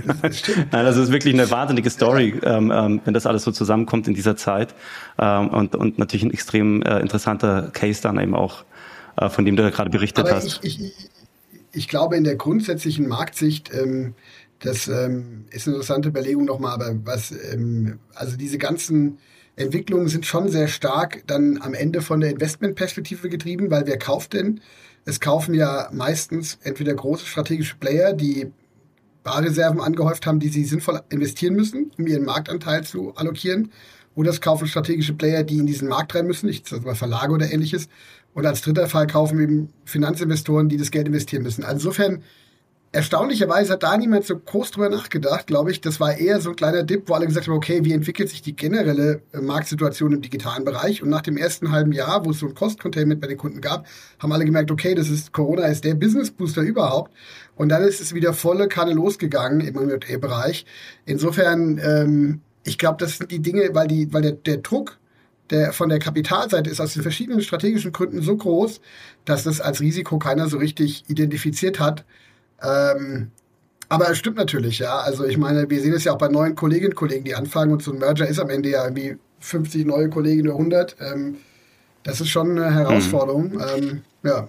[0.72, 4.14] Nein, das ist wirklich eine wahnsinnige Story, ähm, ähm, wenn das alles so zusammenkommt in
[4.14, 4.74] dieser Zeit
[5.18, 8.64] ähm, und und natürlich ein extrem äh, interessanter Case dann eben auch,
[9.16, 10.60] äh, von dem du da gerade berichtet Aber hast.
[10.62, 10.92] Ich, ich,
[11.72, 14.14] ich glaube in der grundsätzlichen Marktsicht ähm,
[14.60, 19.18] das ähm, ist eine interessante Überlegung nochmal, aber was, ähm, also diese ganzen
[19.56, 24.34] Entwicklungen sind schon sehr stark dann am Ende von der Investmentperspektive getrieben, weil wer kauft
[24.34, 24.60] denn?
[25.04, 28.52] Es kaufen ja meistens entweder große strategische Player, die
[29.22, 33.72] Barreserven angehäuft haben, die sie sinnvoll investieren müssen, um ihren Marktanteil zu allokieren,
[34.14, 37.52] Oder es kaufen strategische Player, die in diesen Markt rein müssen, nicht mal Verlage oder
[37.52, 37.88] ähnliches.
[38.34, 41.64] Und als dritter Fall kaufen eben Finanzinvestoren, die das Geld investieren müssen.
[41.64, 42.22] Also insofern
[42.96, 45.82] erstaunlicherweise hat da niemand so groß drüber nachgedacht, glaube ich.
[45.82, 48.40] Das war eher so ein kleiner Dip, wo alle gesagt haben, okay, wie entwickelt sich
[48.40, 51.02] die generelle äh, Marktsituation im digitalen Bereich?
[51.02, 53.86] Und nach dem ersten halben Jahr, wo es so ein Cost-Containment bei den Kunden gab,
[54.18, 57.12] haben alle gemerkt, okay, das ist, Corona ist der Business-Booster überhaupt.
[57.54, 60.64] Und dann ist es wieder volle Kanne losgegangen im M&A-Bereich.
[61.04, 64.98] Insofern, ähm, ich glaube, das sind die Dinge, weil die, weil der, der Druck
[65.50, 68.80] der von der Kapitalseite ist aus den verschiedenen strategischen Gründen so groß,
[69.24, 72.04] dass das als Risiko keiner so richtig identifiziert hat.
[72.62, 73.30] Ähm,
[73.88, 74.98] aber es stimmt natürlich, ja.
[74.98, 77.72] Also ich meine, wir sehen es ja auch bei neuen Kolleginnen und Kollegen, die anfangen
[77.72, 80.96] und so ein Merger ist am Ende ja irgendwie 50 neue Kollegen oder 100.
[81.00, 81.36] Ähm,
[82.02, 83.52] das ist schon eine Herausforderung.
[83.52, 83.62] Mhm.
[83.76, 84.48] Ähm, ja.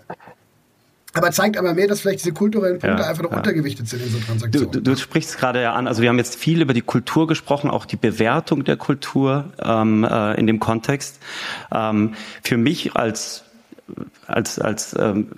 [1.14, 3.38] Aber zeigt aber mehr, dass vielleicht diese kulturellen Punkte ja, einfach noch ja.
[3.38, 4.72] untergewichtet sind in so Transaktionen.
[4.72, 7.28] Du, du, du sprichst gerade ja an, also wir haben jetzt viel über die Kultur
[7.28, 11.20] gesprochen, auch die Bewertung der Kultur ähm, äh, in dem Kontext.
[11.72, 13.46] Ähm, für mich als
[14.28, 15.30] als, als ähm,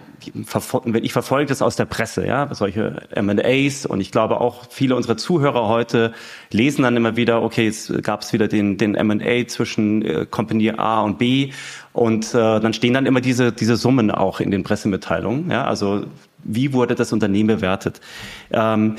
[0.84, 3.86] wenn ich verfolge das aus der Presse, ja, solche M&As.
[3.86, 6.14] Und ich glaube auch viele unserer Zuhörer heute
[6.52, 10.72] lesen dann immer wieder, okay, jetzt gab es wieder den, den M&A zwischen äh, Company
[10.72, 11.52] A und B.
[11.94, 16.06] Und äh, dann stehen dann immer diese, diese Summen auch in den Pressemitteilungen, ja, also
[16.44, 18.00] wie wurde das Unternehmen bewertet?
[18.52, 18.96] Ähm,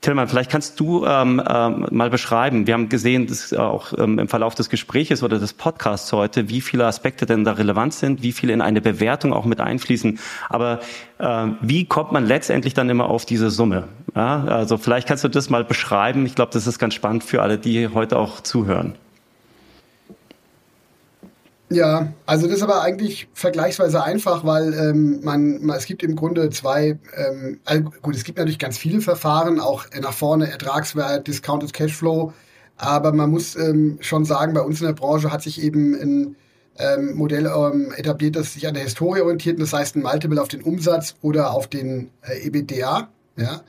[0.00, 4.28] Tillmann, vielleicht kannst du ähm, ähm, mal beschreiben, wir haben gesehen, dass auch ähm, im
[4.28, 8.30] Verlauf des Gespräches oder des Podcasts heute, wie viele Aspekte denn da relevant sind, wie
[8.30, 10.20] viele in eine Bewertung auch mit einfließen.
[10.48, 10.78] Aber
[11.18, 13.88] äh, wie kommt man letztendlich dann immer auf diese Summe?
[14.14, 16.26] Ja, also vielleicht kannst du das mal beschreiben.
[16.26, 18.94] Ich glaube, das ist ganz spannend für alle, die heute auch zuhören.
[21.70, 26.16] Ja, also das ist aber eigentlich vergleichsweise einfach, weil ähm, man, man es gibt im
[26.16, 31.26] Grunde zwei, ähm, also gut, es gibt natürlich ganz viele Verfahren, auch nach vorne Ertragswert,
[31.26, 32.32] Discounted Cashflow,
[32.78, 36.36] aber man muss ähm, schon sagen, bei uns in der Branche hat sich eben ein
[36.78, 40.48] ähm, Modell ähm, etabliert, das sich an der Historie orientiert, das heißt ein Multiple auf
[40.48, 43.60] den Umsatz oder auf den äh, EBITDA, ja.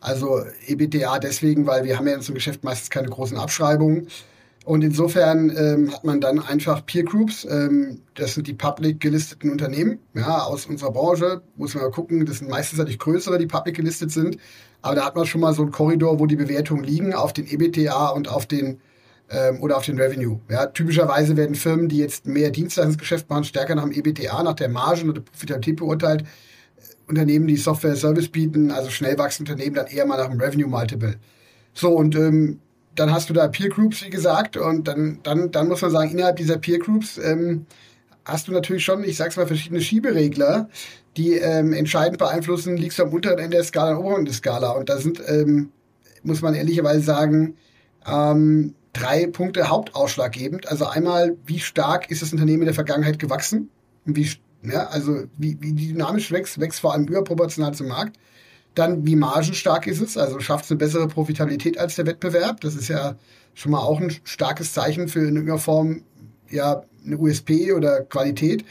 [0.00, 4.08] Also EBITDA deswegen, weil wir haben ja in unserem Geschäft meistens keine großen Abschreibungen.
[4.66, 9.52] Und insofern ähm, hat man dann einfach Peer Groups, ähm, das sind die public gelisteten
[9.52, 13.46] Unternehmen, ja, aus unserer Branche, muss man mal gucken, das sind meistens natürlich größere, die
[13.46, 14.38] public gelistet sind,
[14.82, 17.46] aber da hat man schon mal so einen Korridor, wo die Bewertungen liegen, auf den
[17.46, 18.80] EBTA und auf den
[19.30, 20.40] ähm, oder auf den Revenue.
[20.50, 24.68] Ja, typischerweise werden Firmen, die jetzt mehr Dienstleistungsgeschäft machen, stärker nach dem EBTA, nach der
[24.68, 26.24] Margen oder Profitabilität beurteilt.
[27.06, 30.68] Unternehmen, die Software Service bieten, also schnell wachsende Unternehmen, dann eher mal nach dem Revenue
[30.68, 31.14] Multiple.
[31.72, 32.58] So, und ähm,
[32.96, 36.10] dann hast du da Peer Groups, wie gesagt, und dann, dann, dann muss man sagen,
[36.10, 37.66] innerhalb dieser Peer Groups ähm,
[38.24, 40.68] hast du natürlich schon, ich sag's mal, verschiedene Schieberegler,
[41.16, 44.36] die ähm, entscheidend beeinflussen, liegst du am unteren Ende der Skala, am oberen Ende der
[44.36, 44.70] Skala.
[44.72, 45.70] Und da sind, ähm,
[46.22, 47.56] muss man ehrlicherweise sagen,
[48.06, 50.68] ähm, drei Punkte hauptausschlaggebend.
[50.68, 53.70] Also einmal, wie stark ist das Unternehmen in der Vergangenheit gewachsen?
[54.06, 54.28] Und wie,
[54.62, 58.18] ja, also wie, wie dynamisch wächst, wächst vor allem überproportional zum Markt.
[58.76, 60.16] Dann, wie margenstark ist es?
[60.16, 62.60] Also schafft es eine bessere Profitabilität als der Wettbewerb?
[62.60, 63.16] Das ist ja
[63.54, 66.02] schon mal auch ein starkes Zeichen für in irgendeiner Form
[66.50, 68.64] ja eine USP oder Qualität.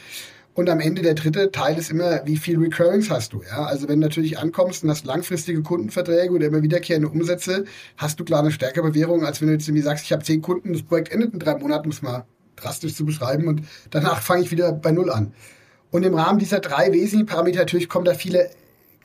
[0.54, 3.42] Und am Ende der dritte Teil ist immer, wie viel Recurrings hast du?
[3.42, 7.64] Ja, also wenn du natürlich ankommst und hast langfristige Kundenverträge oder immer wiederkehrende Umsätze,
[7.96, 10.40] hast du klar eine stärkere Bewährung, als wenn du jetzt irgendwie sagst, ich habe zehn
[10.40, 14.22] Kunden, das Projekt endet in drei Monaten, um es mal drastisch zu beschreiben und danach
[14.22, 15.34] fange ich wieder bei Null an.
[15.90, 18.48] Und im Rahmen dieser drei wesentlichen Parameter natürlich kommen da viele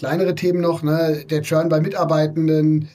[0.02, 2.90] kleinere Themen noch, ne, der Churn bei Mitarbeitenden,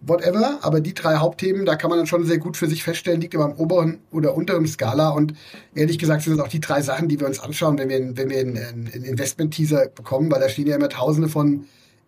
[0.00, 0.60] whatever.
[0.62, 3.34] Aber die drei Hauptthemen, da kann man dann schon sehr gut für sich feststellen, liegt
[3.34, 5.08] immer am oberen oder unteren Skala.
[5.08, 5.34] Und
[5.74, 8.30] ehrlich gesagt sind das auch die drei Sachen, die wir uns anschauen, wenn wir, wenn
[8.30, 11.64] wir einen, einen Investment-Teaser bekommen, weil da stehen ja immer tausende von,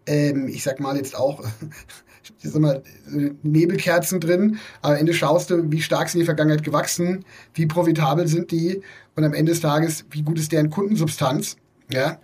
[0.07, 1.43] ähm, ich sag mal jetzt auch,
[2.41, 2.81] ich sag mal,
[3.43, 4.61] Nebelkerzen drin.
[4.83, 7.25] Am Ende schaust du, wie stark sind die Vergangenheit gewachsen,
[7.55, 8.83] wie profitabel sind die
[9.17, 11.57] und am Ende des Tages, wie gut ist deren Kundensubstanz.
[11.93, 12.19] Ja,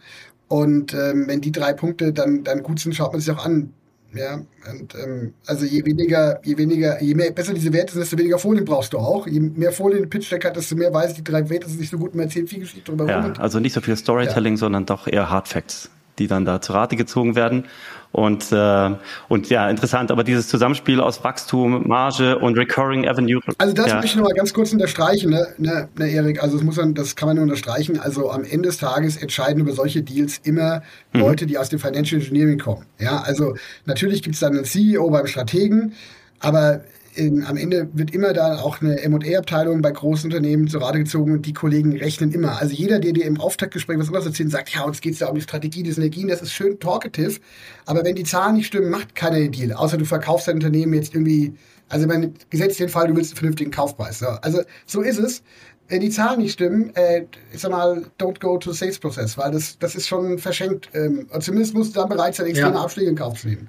[0.51, 3.73] und ähm, wenn die drei Punkte dann, dann gut sind, schaut man sich auch an.
[4.13, 8.19] Ja, und ähm, also je weniger, je weniger, je mehr besser diese Werte sind, desto
[8.19, 9.29] weniger Folien brauchst du auch.
[9.29, 11.79] Je mehr Folien ein Pitch Deck hat, desto mehr weiß ich, die drei Werte sind
[11.79, 13.07] nicht so gut, man erzählt viel Geschichte drüber.
[13.07, 14.59] Ja, also nicht so viel Storytelling, ja.
[14.59, 15.89] sondern doch eher Hard Facts,
[16.19, 17.67] die dann da zu Rate gezogen werden.
[18.13, 18.91] Und, äh,
[19.29, 23.41] und ja, interessant, aber dieses Zusammenspiel aus Wachstum, Marge und Recurring Avenue.
[23.59, 23.95] Also das ja.
[23.95, 27.15] möchte ich nochmal ganz kurz unterstreichen, ne, ne, ne Erik, also das muss man, das
[27.15, 28.01] kann man nur unterstreichen.
[28.01, 30.83] Also am Ende des Tages entscheiden über solche Deals immer
[31.13, 31.21] mhm.
[31.21, 32.85] Leute, die aus dem Financial Engineering kommen.
[32.99, 33.55] Ja, also
[33.87, 35.93] natürlich gibt es dann einen CEO beim Strategen,
[36.41, 36.81] aber
[37.21, 41.33] in, am Ende wird immer da auch eine M&A-Abteilung bei großen Unternehmen zur Rate gezogen
[41.33, 42.59] und die Kollegen rechnen immer.
[42.59, 45.29] Also jeder, der dir im Auftaktgespräch was anderes erzählt, sagt, ja, uns geht es ja
[45.29, 47.39] um die Strategie, die Synergien, das ist schön talkative,
[47.85, 50.95] aber wenn die Zahlen nicht stimmen, macht keiner den Deal, außer du verkaufst dein Unternehmen
[50.95, 51.55] jetzt irgendwie,
[51.89, 54.21] also mein gesetzt den Fall, du willst einen vernünftigen Kaufpreis.
[54.21, 54.27] So.
[54.27, 55.43] Also so ist es.
[55.89, 59.51] Wenn die Zahlen nicht stimmen, äh, ich sag mal, don't go to sales process, weil
[59.51, 60.89] das, das ist schon verschenkt.
[60.95, 62.83] Ähm, zumindest musst du dann bereit sein, extreme ja.
[62.83, 63.69] Abschläge in Kauf zu nehmen.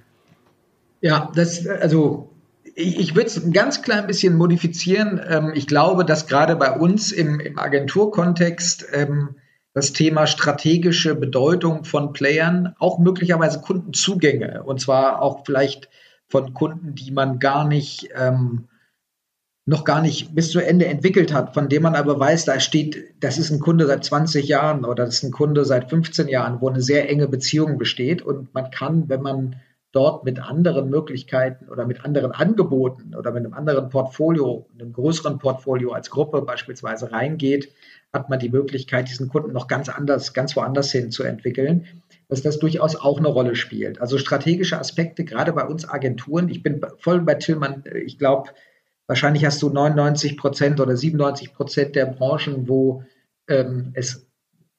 [1.01, 2.30] Ja, das, also
[2.75, 5.21] ich, ich würde es ein ganz klein bisschen modifizieren.
[5.27, 9.35] Ähm, ich glaube, dass gerade bei uns im, im Agenturkontext ähm,
[9.73, 15.89] das Thema strategische Bedeutung von Playern, auch möglicherweise Kundenzugänge, und zwar auch vielleicht
[16.27, 18.67] von Kunden, die man gar nicht ähm,
[19.65, 23.13] noch gar nicht bis zu Ende entwickelt hat, von dem man aber weiß, da steht,
[23.19, 26.61] das ist ein Kunde seit 20 Jahren oder das ist ein Kunde seit 15 Jahren,
[26.61, 29.55] wo eine sehr enge Beziehung besteht und man kann, wenn man
[29.91, 35.37] dort mit anderen Möglichkeiten oder mit anderen Angeboten oder mit einem anderen Portfolio, einem größeren
[35.37, 37.73] Portfolio als Gruppe beispielsweise reingeht,
[38.13, 41.87] hat man die Möglichkeit, diesen Kunden noch ganz anders, ganz woanders hin zu entwickeln,
[42.29, 43.99] dass das durchaus auch eine Rolle spielt.
[43.99, 48.49] Also strategische Aspekte, gerade bei uns Agenturen, ich bin voll bei Tillmann, ich glaube,
[49.07, 53.03] wahrscheinlich hast du 99 Prozent oder 97 Prozent der Branchen, wo
[53.49, 54.25] ähm, es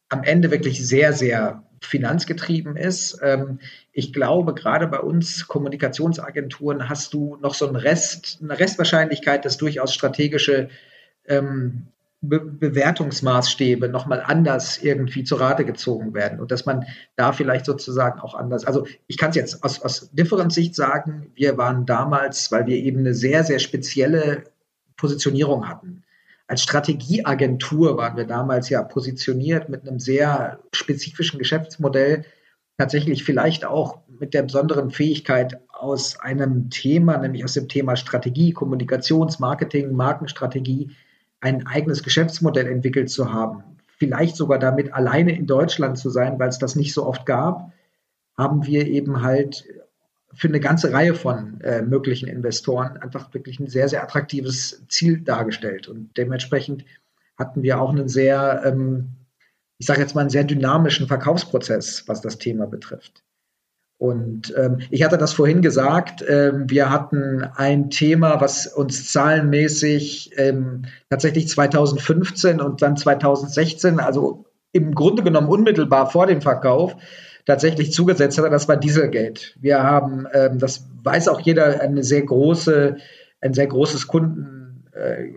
[0.09, 3.19] am Ende wirklich sehr, sehr finanzgetrieben ist.
[3.23, 3.59] Ähm,
[3.93, 9.59] ich glaube, gerade bei uns Kommunikationsagenturen hast du noch so einen Rest, eine Restwahrscheinlichkeit, dass
[9.59, 10.71] durchaus strategische
[11.27, 11.89] ähm,
[12.25, 16.85] Be Bewertungsmaßstäbe nochmal anders irgendwie zu Rate gezogen werden und dass man
[17.17, 21.59] da vielleicht sozusagen auch anders, also ich kann es jetzt aus, aus Differenzsicht sagen, wir
[21.59, 24.45] waren damals, weil wir eben eine sehr, sehr spezielle
[24.97, 26.05] Positionierung hatten.
[26.47, 32.25] Als Strategieagentur waren wir damals ja positioniert mit einem sehr spezifischen Geschäftsmodell,
[32.79, 38.53] tatsächlich vielleicht auch mit der besonderen Fähigkeit aus einem Thema, nämlich aus dem Thema Strategie,
[38.53, 40.91] Kommunikations-, Marketing, Markenstrategie,
[41.41, 43.65] ein eigenes Geschäftsmodell entwickelt zu haben.
[43.99, 47.73] Vielleicht sogar damit alleine in Deutschland zu sein, weil es das nicht so oft gab,
[48.37, 49.65] haben wir eben halt
[50.35, 55.21] für eine ganze Reihe von äh, möglichen Investoren einfach wirklich ein sehr, sehr attraktives Ziel
[55.21, 55.89] dargestellt.
[55.89, 56.85] Und dementsprechend
[57.37, 59.11] hatten wir auch einen sehr, ähm,
[59.83, 63.25] ich sage jetzt mal, einen sehr dynamischen Verkaufsprozess, was das Thema betrifft.
[63.99, 70.35] Und ähm, ich hatte das vorhin gesagt, ähm, wir hatten ein Thema, was uns zahlenmäßig
[70.37, 76.95] ähm, tatsächlich 2015 und dann 2016, also im Grunde genommen unmittelbar vor dem Verkauf,
[77.45, 79.47] tatsächlich zugesetzt hat, das war Dieselgate.
[79.59, 82.99] Wir haben, ähm, das weiß auch jeder, eine sehr große,
[83.41, 85.33] ein sehr großes Kunden, äh,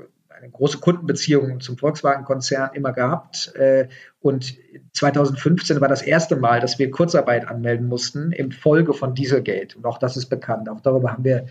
[0.56, 3.54] große Kundenbeziehung zum Volkswagen-Konzern immer gehabt.
[3.56, 3.88] Äh,
[4.20, 4.56] und
[4.94, 9.78] 2015 war das erste Mal, dass wir Kurzarbeit anmelden mussten im Folge von Dieselgate.
[9.78, 10.70] Und auch das ist bekannt.
[10.70, 11.46] Auch darüber haben wir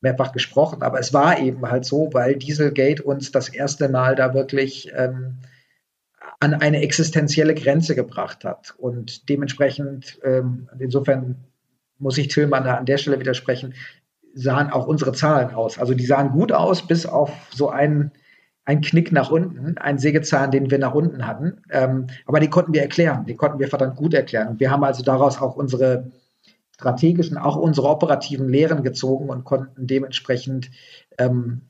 [0.00, 0.82] mehrfach gesprochen.
[0.82, 5.38] Aber es war eben halt so, weil Dieselgate uns das erste Mal da wirklich ähm,
[6.40, 8.74] an eine existenzielle Grenze gebracht hat.
[8.78, 11.36] Und dementsprechend, ähm, insofern
[11.98, 13.74] muss ich Tillmann da an der Stelle widersprechen,
[14.34, 15.78] sahen auch unsere Zahlen aus.
[15.78, 18.12] Also die sahen gut aus, bis auf so einen,
[18.70, 21.60] einen Knick nach unten, einen Sägezahn, den wir nach unten hatten.
[21.70, 24.46] Ähm, aber die konnten wir erklären, die konnten wir verdammt gut erklären.
[24.46, 26.12] Und wir haben also daraus auch unsere
[26.76, 30.70] strategischen, auch unsere operativen Lehren gezogen und konnten dementsprechend
[31.18, 31.62] ähm,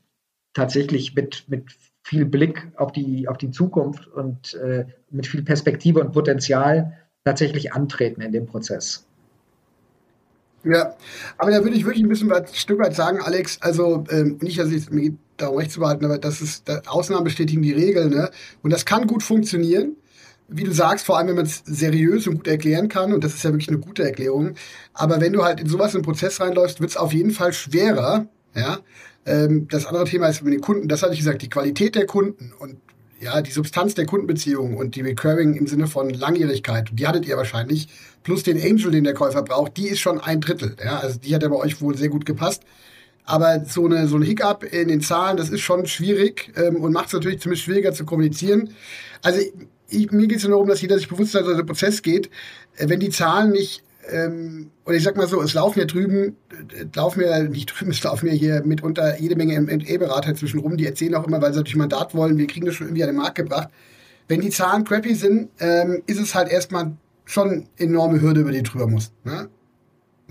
[0.53, 1.65] tatsächlich mit, mit
[2.03, 7.73] viel Blick auf die, auf die Zukunft und äh, mit viel Perspektive und Potenzial tatsächlich
[7.73, 9.07] antreten in dem Prozess.
[10.63, 10.95] Ja,
[11.39, 14.59] aber da würde ich wirklich ein bisschen ein Stück weit sagen, Alex, also ähm, nicht,
[14.59, 18.29] dass ich mir darum recht zu behalten, aber das ist, Ausnahmen bestätigen die Regel, ne?
[18.61, 19.95] Und das kann gut funktionieren,
[20.47, 23.33] wie du sagst, vor allem wenn man es seriös und gut erklären kann, und das
[23.33, 24.55] ist ja wirklich eine gute Erklärung.
[24.93, 27.53] Aber wenn du halt in sowas in einen Prozess reinläufst, wird es auf jeden Fall
[27.53, 28.79] schwerer, ja,
[29.25, 32.05] ähm, das andere Thema ist mit den Kunden, das hatte ich gesagt, die Qualität der
[32.05, 32.77] Kunden und
[33.21, 37.37] ja, die Substanz der Kundenbeziehung und die Recurring im Sinne von Langjährigkeit, die hattet ihr
[37.37, 37.87] wahrscheinlich,
[38.23, 40.75] plus den Angel, den der Käufer braucht, die ist schon ein Drittel.
[40.83, 42.63] Ja, also die hat ja bei euch wohl sehr gut gepasst.
[43.31, 46.91] Aber so eine so ein Hiccup in den Zahlen, das ist schon schwierig ähm, und
[46.91, 48.73] macht es natürlich ziemlich schwieriger zu kommunizieren.
[49.21, 49.39] Also
[49.87, 52.29] ich, mir geht es nur darum, dass jeder sich bewusst ist, dass der Prozess geht.
[52.75, 56.35] Äh, wenn die Zahlen nicht ähm, oder ich sag mal so, es laufen ja drüben,
[56.49, 60.75] äh, laufen ja nicht drüben, es laufen ja hier mitunter jede Menge M&A-Berater zwischen rum,
[60.75, 63.11] die erzählen auch immer, weil sie natürlich Mandat wollen, wir kriegen das schon irgendwie an
[63.11, 63.69] den Markt gebracht.
[64.27, 68.63] Wenn die Zahlen crappy sind, ähm, ist es halt erstmal schon enorme Hürde, über die
[68.63, 69.13] drüber muss.
[69.23, 69.47] Ne?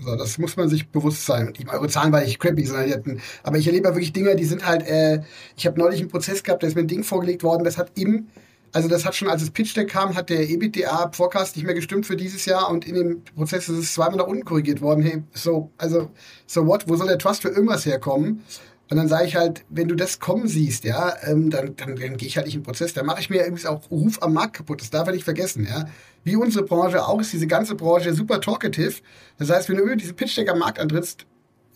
[0.03, 1.53] So, das muss man sich bewusst sein.
[1.53, 4.45] Die, eure Zahlen waren nicht crappy, sondern die hatten, aber ich erlebe wirklich Dinge, die
[4.45, 5.21] sind halt, äh,
[5.55, 7.91] ich habe neulich einen Prozess gehabt, da ist mir ein Ding vorgelegt worden, das hat
[7.95, 8.27] im
[8.73, 12.05] also das hat schon, als das Pitch Deck kam, hat der EBITDA-Forecast nicht mehr gestimmt
[12.05, 15.03] für dieses Jahr und in dem Prozess ist es zweimal nach unten korrigiert worden.
[15.03, 16.09] Hey, so, also,
[16.47, 16.87] so what?
[16.87, 18.43] Wo soll der Trust für irgendwas herkommen?
[18.91, 22.17] Und dann sage ich halt, wenn du das kommen siehst, ja, ähm, dann, dann, dann
[22.17, 22.93] gehe ich halt nicht in den Prozess.
[22.93, 24.81] Da mache ich mir irgendwie auch Ruf am Markt kaputt.
[24.81, 25.85] Das darf er nicht vergessen, ja.
[26.25, 28.95] Wie unsere Branche auch ist diese ganze Branche super talkative.
[29.39, 31.25] Das heißt, wenn du über diesen Pitch-Deck am Markt antrittst,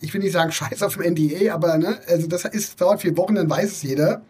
[0.00, 3.16] ich will nicht sagen scheiß auf dem NDA, aber ne, also das ist, dauert vier
[3.16, 4.20] Wochen, dann weiß es jeder.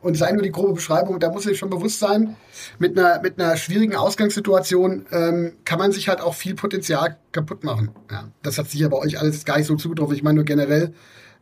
[0.00, 2.36] Und sei nur die grobe Beschreibung, da muss sich schon bewusst sein,
[2.78, 7.64] mit einer, mit einer schwierigen Ausgangssituation ähm, kann man sich halt auch viel Potenzial kaputt
[7.64, 7.90] machen.
[8.08, 10.14] Ja, das hat sicher bei euch alles gar nicht so zugetroffen.
[10.14, 10.94] Ich meine nur generell,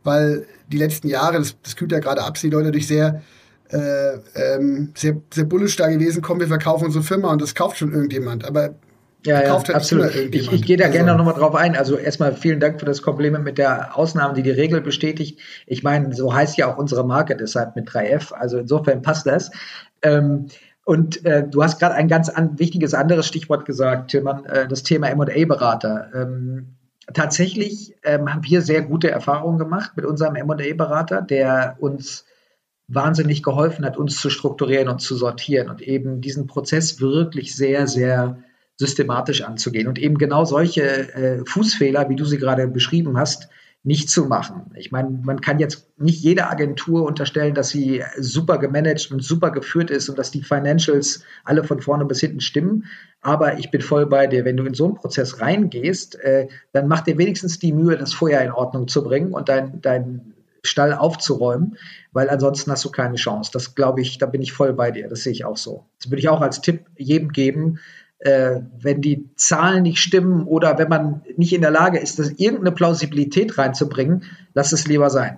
[0.05, 3.21] weil die letzten Jahre, das, das kühlt ja gerade ab, sind die Leute natürlich sehr,
[3.69, 7.77] äh, ähm, sehr, sehr bullisch da gewesen, kommen, wir verkaufen unsere Firma und das kauft
[7.77, 8.45] schon irgendjemand.
[8.45, 8.75] Aber
[9.25, 10.13] ja, ja halt absolut.
[10.15, 10.97] Ich, ich gehe da also.
[10.97, 11.75] gerne noch mal drauf ein.
[11.75, 15.39] Also erstmal vielen Dank für das Kompliment mit der Ausnahme, die die Regel bestätigt.
[15.65, 18.33] Ich meine, so heißt ja auch unsere Marke deshalb mit 3F.
[18.33, 19.49] Also insofern passt das.
[20.03, 20.47] Ähm,
[20.83, 24.83] und äh, du hast gerade ein ganz an, wichtiges anderes Stichwort gesagt, Tillmann, äh, das
[24.83, 26.11] Thema M&A-Berater.
[26.13, 26.74] Ähm,
[27.13, 32.25] tatsächlich ähm, haben wir sehr gute Erfahrungen gemacht mit unserem M&A-Berater, der uns
[32.87, 37.87] wahnsinnig geholfen hat, uns zu strukturieren und zu sortieren und eben diesen Prozess wirklich sehr,
[37.87, 38.43] sehr
[38.77, 39.87] systematisch anzugehen.
[39.87, 40.83] Und eben genau solche
[41.13, 43.49] äh, Fußfehler, wie du sie gerade beschrieben hast,
[43.85, 44.71] nicht zu machen.
[44.75, 49.51] Ich meine, man kann jetzt nicht jeder Agentur unterstellen, dass sie super gemanagt und super
[49.51, 52.85] geführt ist und dass die Financials alle von vorne bis hinten stimmen.
[53.21, 54.43] Aber ich bin voll bei dir.
[54.43, 58.15] Wenn du in so einen Prozess reingehst, äh, dann mach dir wenigstens die Mühe, das
[58.15, 60.33] Feuer in Ordnung zu bringen und dein, dein
[60.63, 61.77] Stall aufzuräumen,
[62.11, 63.51] weil ansonsten hast du keine Chance.
[63.53, 65.07] Das glaube ich, da bin ich voll bei dir.
[65.09, 65.85] Das sehe ich auch so.
[65.99, 67.77] Das würde ich auch als Tipp jedem geben,
[68.25, 72.31] äh, wenn die Zahlen nicht stimmen oder wenn man nicht in der Lage ist, das
[72.31, 74.23] irgendeine Plausibilität reinzubringen,
[74.55, 75.37] lass es lieber sein.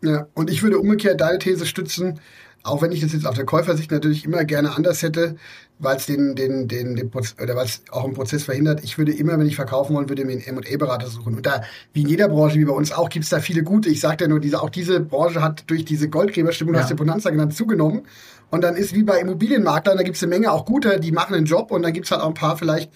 [0.00, 2.20] Ja, und ich würde umgekehrt deine These stützen,
[2.62, 5.36] auch wenn ich das jetzt auf der Käufersicht natürlich immer gerne anders hätte,
[5.80, 8.84] weil es den, den, den, den oder weil es auch einen Prozess verhindert.
[8.84, 11.34] Ich würde immer, wenn ich verkaufen wollen würde, mir einen M&A-Berater suchen.
[11.34, 11.62] Und da,
[11.94, 13.88] wie in jeder Branche, wie bei uns auch, gibt es da viele gute.
[13.88, 16.80] Ich sagte ja nur, diese, auch diese Branche hat durch diese Goldgräberstimmung, ja.
[16.80, 18.02] hast du Bonanza genannt, zugenommen.
[18.50, 21.34] Und dann ist wie bei Immobilienmaklern, da gibt es eine Menge auch guter, die machen
[21.34, 22.90] einen Job und dann gibt es halt auch ein paar vielleicht,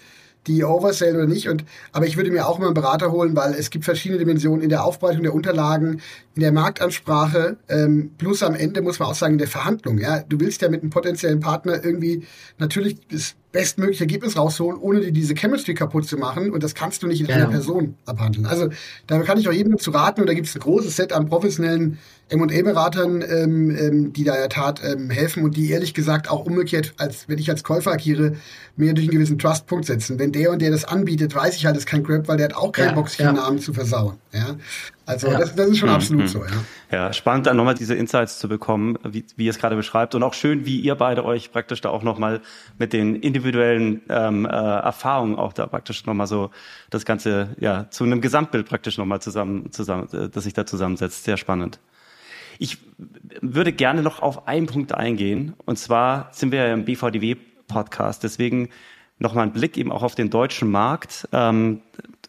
[0.47, 1.49] die oversellen oder nicht.
[1.49, 4.63] Und, aber ich würde mir auch immer einen Berater holen, weil es gibt verschiedene Dimensionen
[4.63, 6.01] in der Aufbereitung der Unterlagen,
[6.35, 9.99] in der Marktansprache, ähm, plus am Ende muss man auch sagen, in der Verhandlung.
[9.99, 12.27] Ja, Du willst ja mit einem potenziellen Partner irgendwie
[12.59, 16.53] natürlich das bestmögliche Ergebnis rausholen, ohne dir diese Chemistry kaputt zu machen.
[16.53, 17.35] Und das kannst du nicht in ja.
[17.35, 18.47] einer Person abhandeln.
[18.47, 18.69] Also
[19.09, 20.21] da kann ich auch jedem zu raten.
[20.21, 21.99] Und da gibt es ein großes Set an professionellen
[22.31, 26.47] M&A-Beratern, ähm, ähm, die da in der Tat ähm, helfen und die ehrlich gesagt auch
[26.47, 28.37] umgekehrt, als wenn ich als Käufer agiere,
[28.77, 30.19] mir durch einen gewissen Trustpunkt setzen.
[30.19, 32.47] Wenn der und der das anbietet, weiß ich halt, es ist kein Crap, weil der
[32.47, 33.33] hat auch keinen ja, Bock, sich ja.
[33.33, 34.17] den Namen zu versauen.
[34.33, 34.57] Ja?
[35.07, 35.39] Also ja.
[35.39, 35.95] das, das ist schon mhm.
[35.97, 36.51] absolut so, ja.
[36.93, 40.23] Ja, spannend dann nochmal diese Insights zu bekommen, wie, wie ihr es gerade beschreibt und
[40.23, 42.41] auch schön, wie ihr beide euch praktisch da auch nochmal
[42.79, 46.51] mit den individuellen ähm, äh, Erfahrungen auch da praktisch nochmal so
[46.91, 51.25] das Ganze ja zu einem Gesamtbild praktisch nochmal zusammen, zusammen, äh, das sich da zusammensetzt.
[51.25, 51.81] Sehr spannend.
[52.61, 52.77] Ich
[53.41, 55.55] würde gerne noch auf einen Punkt eingehen.
[55.65, 58.23] Und zwar sind wir ja im BVDW-Podcast.
[58.23, 58.69] Deswegen
[59.19, 61.27] nochmal ein Blick eben auch auf den deutschen Markt.
[61.33, 61.81] Ähm,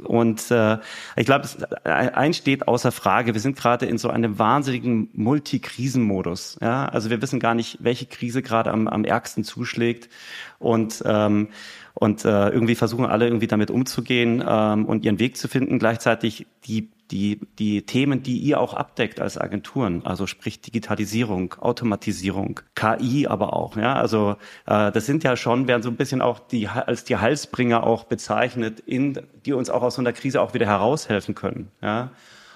[0.02, 0.78] und äh,
[1.18, 1.50] ich glaube,
[1.84, 3.34] eins steht außer Frage.
[3.34, 6.60] Wir sind gerade in so einem wahnsinnigen Multikrisenmodus.
[6.62, 6.86] Ja?
[6.86, 10.08] Also wir wissen gar nicht, welche Krise gerade am, am ärgsten zuschlägt.
[10.60, 11.50] Und ähm,
[11.94, 15.78] und äh, irgendwie versuchen alle irgendwie damit umzugehen ähm, und ihren Weg zu finden.
[15.78, 22.62] Gleichzeitig die die, die Themen, die ihr auch abdeckt als Agenturen, also sprich Digitalisierung, Automatisierung,
[22.76, 26.40] KI aber auch, ja, also äh, das sind ja schon, werden so ein bisschen auch
[26.40, 30.54] die als die Halsbringer auch bezeichnet, in, die uns auch aus so einer Krise auch
[30.54, 32.12] wieder heraushelfen können, ja.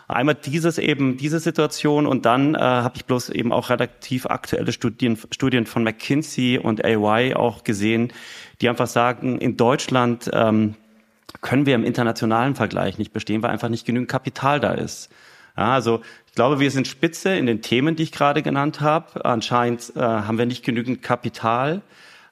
[0.08, 4.72] Einmal dieses eben, diese Situation und dann äh, habe ich bloß eben auch relativ aktuelle
[4.72, 8.14] Studien, Studien von McKinsey und AY auch gesehen,
[8.62, 10.76] die einfach sagen, in Deutschland ähm,
[11.42, 15.10] können wir im internationalen Vergleich nicht bestehen, weil einfach nicht genügend Kapital da ist.
[15.58, 19.24] Ja, also ich glaube, wir sind Spitze in den Themen, die ich gerade genannt habe.
[19.24, 21.82] Anscheinend äh, haben wir nicht genügend Kapital.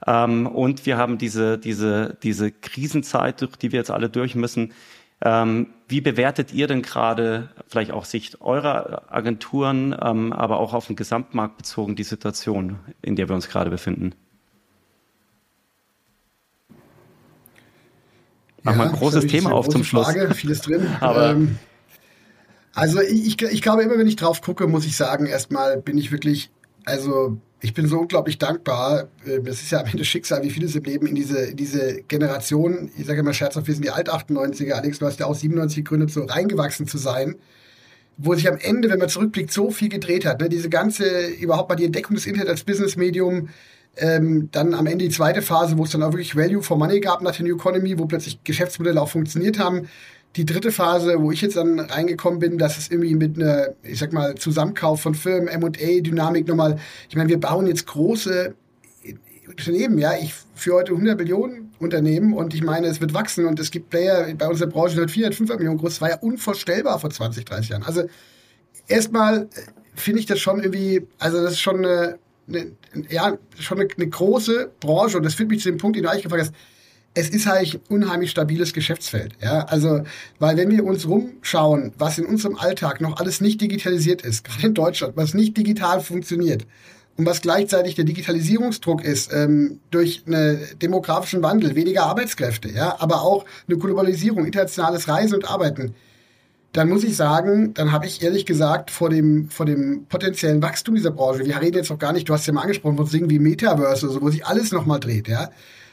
[0.05, 4.73] Ähm, und wir haben diese, diese, diese Krisenzeit, durch die wir jetzt alle durch müssen.
[5.21, 10.87] Ähm, wie bewertet ihr denn gerade, vielleicht auch Sicht eurer Agenturen, ähm, aber auch auf
[10.87, 14.13] den Gesamtmarkt bezogen, die Situation, in der wir uns gerade befinden?
[18.63, 20.05] Mach ja, mal ein großes Thema auf zum Schluss.
[20.05, 20.87] Frage, vieles drin.
[20.99, 21.57] Aber ähm,
[22.73, 26.11] also ich, ich glaube immer, wenn ich drauf gucke, muss ich sagen, erstmal bin ich
[26.11, 26.49] wirklich,
[26.85, 29.09] also ich bin so unglaublich dankbar.
[29.27, 32.01] Ähm, das ist ja am Ende Schicksal, wie viele im Leben in diese, in diese
[32.03, 35.77] Generation, ich sage immer scherzhaft, wir sind die Alt-98er, Alex, du hast ja auch 97
[35.77, 37.35] gegründet, so reingewachsen zu sein
[38.17, 40.39] wo sich am Ende, wenn man zurückblickt, so viel gedreht hat.
[40.41, 40.49] Ne?
[40.49, 43.49] Diese ganze, überhaupt mal die Entdeckung des Internet als Business-Medium,
[43.97, 46.99] ähm, dann am Ende die zweite Phase, wo es dann auch wirklich Value for Money
[46.99, 49.87] gab nach der New Economy, wo plötzlich Geschäftsmodelle auch funktioniert haben.
[50.35, 53.99] die dritte Phase, wo ich jetzt dann reingekommen bin, dass es irgendwie mit einer, ich
[53.99, 58.55] sag mal, Zusammenkauf von Firmen, M&A-Dynamik nochmal, ich meine, wir bauen jetzt große
[59.47, 63.59] Unternehmen, ja, ich für heute 100 Millionen Unternehmen und ich meine, es wird wachsen und
[63.59, 66.17] es gibt Player bei unserer Branche, die heute 400, 500 Millionen groß, das war ja
[66.17, 67.83] unvorstellbar vor 20, 30 Jahren.
[67.83, 68.03] Also
[68.87, 69.49] erstmal
[69.95, 72.17] finde ich das schon irgendwie, also das ist schon eine,
[72.47, 72.71] eine
[73.09, 76.09] ja, schon eine, eine, große Branche und das führt mich zu dem Punkt, den du
[76.09, 76.53] eigentlich gefragt hast,
[77.15, 79.33] es ist halt ein unheimlich stabiles Geschäftsfeld.
[79.41, 80.03] Ja, also,
[80.39, 84.67] weil wenn wir uns rumschauen, was in unserem Alltag noch alles nicht digitalisiert ist, gerade
[84.67, 86.65] in Deutschland, was nicht digital funktioniert
[87.15, 93.21] und was gleichzeitig der Digitalisierungsdruck ist, ähm, durch einen demografischen Wandel, weniger Arbeitskräfte, ja, aber
[93.21, 95.93] auch eine Globalisierung, internationales Reisen und Arbeiten,
[96.73, 100.95] dann muss ich sagen, dann habe ich ehrlich gesagt vor dem, vor dem potenziellen Wachstum
[100.95, 103.29] dieser Branche, wir reden jetzt noch gar nicht, du hast ja mal angesprochen, von Dingen
[103.29, 105.49] wie Metaverse, oder so, wo sich alles nochmal dreht, ja,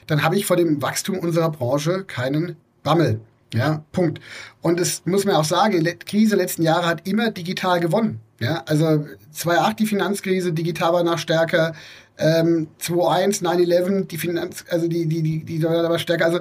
[0.07, 3.21] dann habe ich vor dem Wachstum unserer Branche keinen Bammel.
[3.53, 4.21] Ja, Punkt.
[4.61, 8.21] Und es muss man auch sagen, die Krise letzten Jahre hat immer digital gewonnen.
[8.39, 11.75] Ja, also 2008 die Finanzkrise, digital war noch stärker.
[12.17, 16.27] Ähm, 2001, 9-11, die Finanz, also die, die, die, die war stärker.
[16.27, 16.41] Also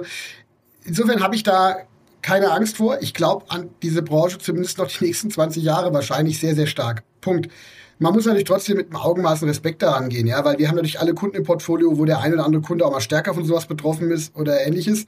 [0.84, 1.78] insofern habe ich da
[2.22, 2.98] keine Angst vor.
[3.00, 7.02] Ich glaube an diese Branche zumindest noch die nächsten 20 Jahre wahrscheinlich sehr, sehr stark.
[7.20, 7.50] Punkt.
[7.98, 10.76] Man muss natürlich trotzdem mit einem Augenmaß und Respekt daran gehen, ja, weil wir haben
[10.76, 13.44] natürlich alle Kunden im Portfolio, wo der eine oder andere Kunde auch mal stärker von
[13.44, 15.04] sowas betroffen ist oder ähnliches.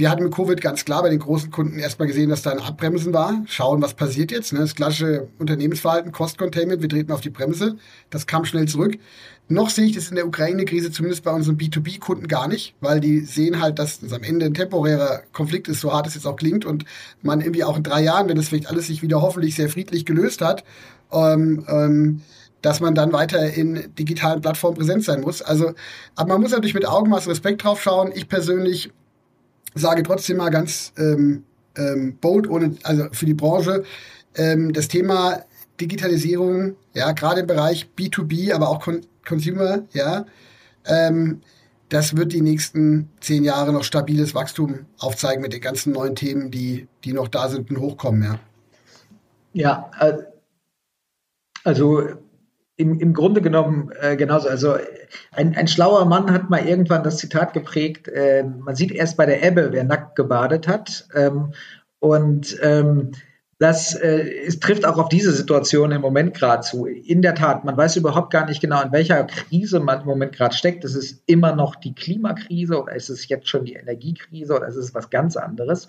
[0.00, 2.58] Wir hatten mit Covid ganz klar bei den großen Kunden erstmal gesehen, dass da ein
[2.58, 3.42] Abbremsen war.
[3.44, 4.50] Schauen, was passiert jetzt.
[4.54, 4.60] Ne?
[4.60, 7.76] Das klassische Unternehmensverhalten, Cost Containment, wir treten auf die Bremse.
[8.08, 8.96] Das kam schnell zurück.
[9.48, 13.20] Noch sehe ich das in der Ukraine-Krise zumindest bei unseren B2B-Kunden gar nicht, weil die
[13.20, 16.36] sehen halt, dass es am Ende ein temporärer Konflikt ist, so hart es jetzt auch
[16.36, 16.86] klingt, und
[17.20, 20.06] man irgendwie auch in drei Jahren, wenn das vielleicht alles sich wieder hoffentlich sehr friedlich
[20.06, 20.64] gelöst hat,
[21.12, 22.22] ähm, ähm,
[22.62, 25.42] dass man dann weiter in digitalen Plattformen präsent sein muss.
[25.42, 25.74] Also,
[26.14, 28.12] aber man muss natürlich mit Augenmaß Respekt drauf schauen.
[28.14, 28.90] Ich persönlich
[29.74, 31.44] sage trotzdem mal ganz ähm,
[31.76, 33.84] ähm, bold, ohne, also für die Branche,
[34.34, 35.44] ähm, das Thema
[35.80, 40.26] Digitalisierung, ja, gerade im Bereich B2B, aber auch Con Consumer, ja,
[40.86, 41.40] ähm,
[41.88, 46.50] das wird die nächsten zehn Jahre noch stabiles Wachstum aufzeigen mit den ganzen neuen Themen,
[46.50, 48.40] die, die noch da sind und hochkommen, ja.
[49.52, 50.18] Ja, äh,
[51.64, 52.02] also
[52.80, 54.48] im, im Grunde genommen äh, genauso.
[54.48, 54.76] Also
[55.32, 59.26] ein, ein schlauer Mann hat mal irgendwann das Zitat geprägt, äh, man sieht erst bei
[59.26, 61.06] der Ebbe, wer nackt gebadet hat.
[61.14, 61.52] Ähm,
[61.98, 63.12] und ähm,
[63.58, 66.86] das äh, es trifft auch auf diese Situation im Moment gerade zu.
[66.86, 70.32] In der Tat, man weiß überhaupt gar nicht genau, in welcher Krise man im Moment
[70.32, 70.82] gerade steckt.
[70.82, 74.76] Ist es immer noch die Klimakrise oder ist es jetzt schon die Energiekrise oder ist
[74.76, 75.88] es was ganz anderes?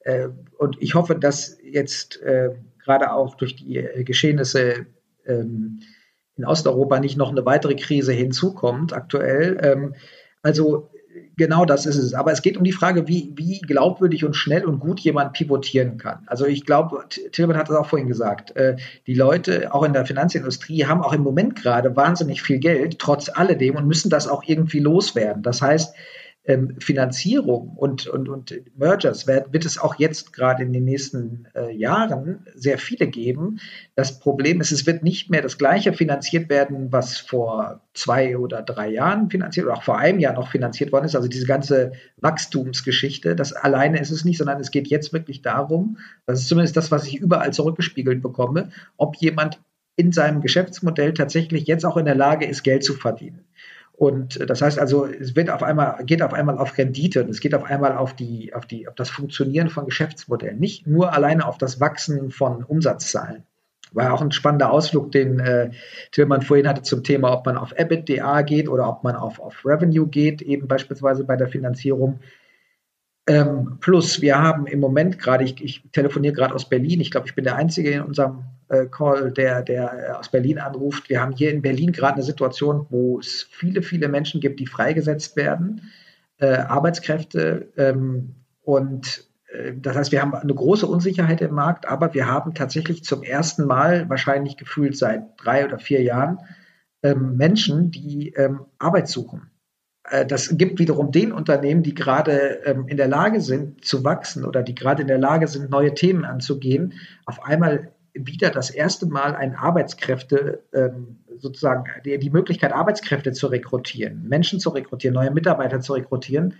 [0.00, 2.50] Äh, und ich hoffe, dass jetzt äh,
[2.82, 4.86] gerade auch durch die äh, Geschehnisse
[5.24, 5.78] ähm,
[6.36, 9.58] in Osteuropa nicht noch eine weitere Krise hinzukommt aktuell.
[9.62, 9.94] Ähm,
[10.42, 10.90] also
[11.36, 12.14] genau das ist es.
[12.14, 15.98] Aber es geht um die Frage, wie, wie glaubwürdig und schnell und gut jemand pivotieren
[15.98, 16.20] kann.
[16.26, 18.76] Also ich glaube, Tilman hat es auch vorhin gesagt, äh,
[19.06, 23.28] die Leute auch in der Finanzindustrie haben auch im Moment gerade wahnsinnig viel Geld, trotz
[23.28, 25.42] alledem, und müssen das auch irgendwie loswerden.
[25.42, 25.94] Das heißt,
[26.44, 31.46] ähm, Finanzierung und, und, und Mergers wird, wird es auch jetzt gerade in den nächsten
[31.54, 33.60] äh, Jahren sehr viele geben.
[33.94, 38.62] Das Problem ist, es wird nicht mehr das gleiche finanziert werden, was vor zwei oder
[38.62, 41.14] drei Jahren finanziert oder auch vor einem Jahr noch finanziert worden ist.
[41.14, 45.98] Also diese ganze Wachstumsgeschichte, das alleine ist es nicht, sondern es geht jetzt wirklich darum,
[46.26, 49.60] das ist zumindest das, was ich überall zurückgespiegelt bekomme, ob jemand
[49.94, 53.44] in seinem Geschäftsmodell tatsächlich jetzt auch in der Lage ist, Geld zu verdienen.
[54.02, 57.30] Und äh, das heißt also, es wird auf einmal, geht auf einmal auf Rendite und
[57.30, 61.12] es geht auf einmal auf die, auf die, auf das Funktionieren von Geschäftsmodellen, nicht nur
[61.12, 63.44] alleine auf das Wachsen von Umsatzzahlen.
[63.92, 65.70] War auch ein spannender Ausflug, den äh,
[66.10, 69.64] Tillmann vorhin hatte zum Thema, ob man auf EBITDA geht oder ob man auf, auf
[69.64, 72.18] Revenue geht, eben beispielsweise bei der Finanzierung.
[73.28, 77.28] Ähm, plus, wir haben im Moment gerade, ich, ich telefoniere gerade aus Berlin, ich glaube,
[77.28, 78.46] ich bin der Einzige in unserem
[78.86, 81.08] Call, der, der äh, aus Berlin anruft.
[81.08, 84.66] Wir haben hier in Berlin gerade eine Situation, wo es viele, viele Menschen gibt, die
[84.66, 85.92] freigesetzt werden,
[86.38, 87.68] äh, Arbeitskräfte.
[87.76, 92.54] Ähm, und äh, das heißt, wir haben eine große Unsicherheit im Markt, aber wir haben
[92.54, 96.38] tatsächlich zum ersten Mal, wahrscheinlich gefühlt seit drei oder vier Jahren,
[97.02, 99.50] ähm, Menschen, die ähm, Arbeit suchen.
[100.08, 104.44] Äh, das gibt wiederum den Unternehmen, die gerade ähm, in der Lage sind zu wachsen
[104.44, 106.94] oder die gerade in der Lage sind, neue Themen anzugehen,
[107.26, 113.46] auf einmal wieder das erste Mal ein Arbeitskräfte, ähm, sozusagen die, die, Möglichkeit, Arbeitskräfte zu
[113.46, 116.54] rekrutieren, Menschen zu rekrutieren, neue Mitarbeiter zu rekrutieren.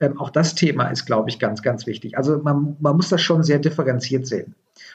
[0.00, 2.16] Ähm, auch das Thema ist, glaube ich, ganz, ganz wichtig.
[2.16, 4.54] Also man, man muss das schon sehr differenziert sehen.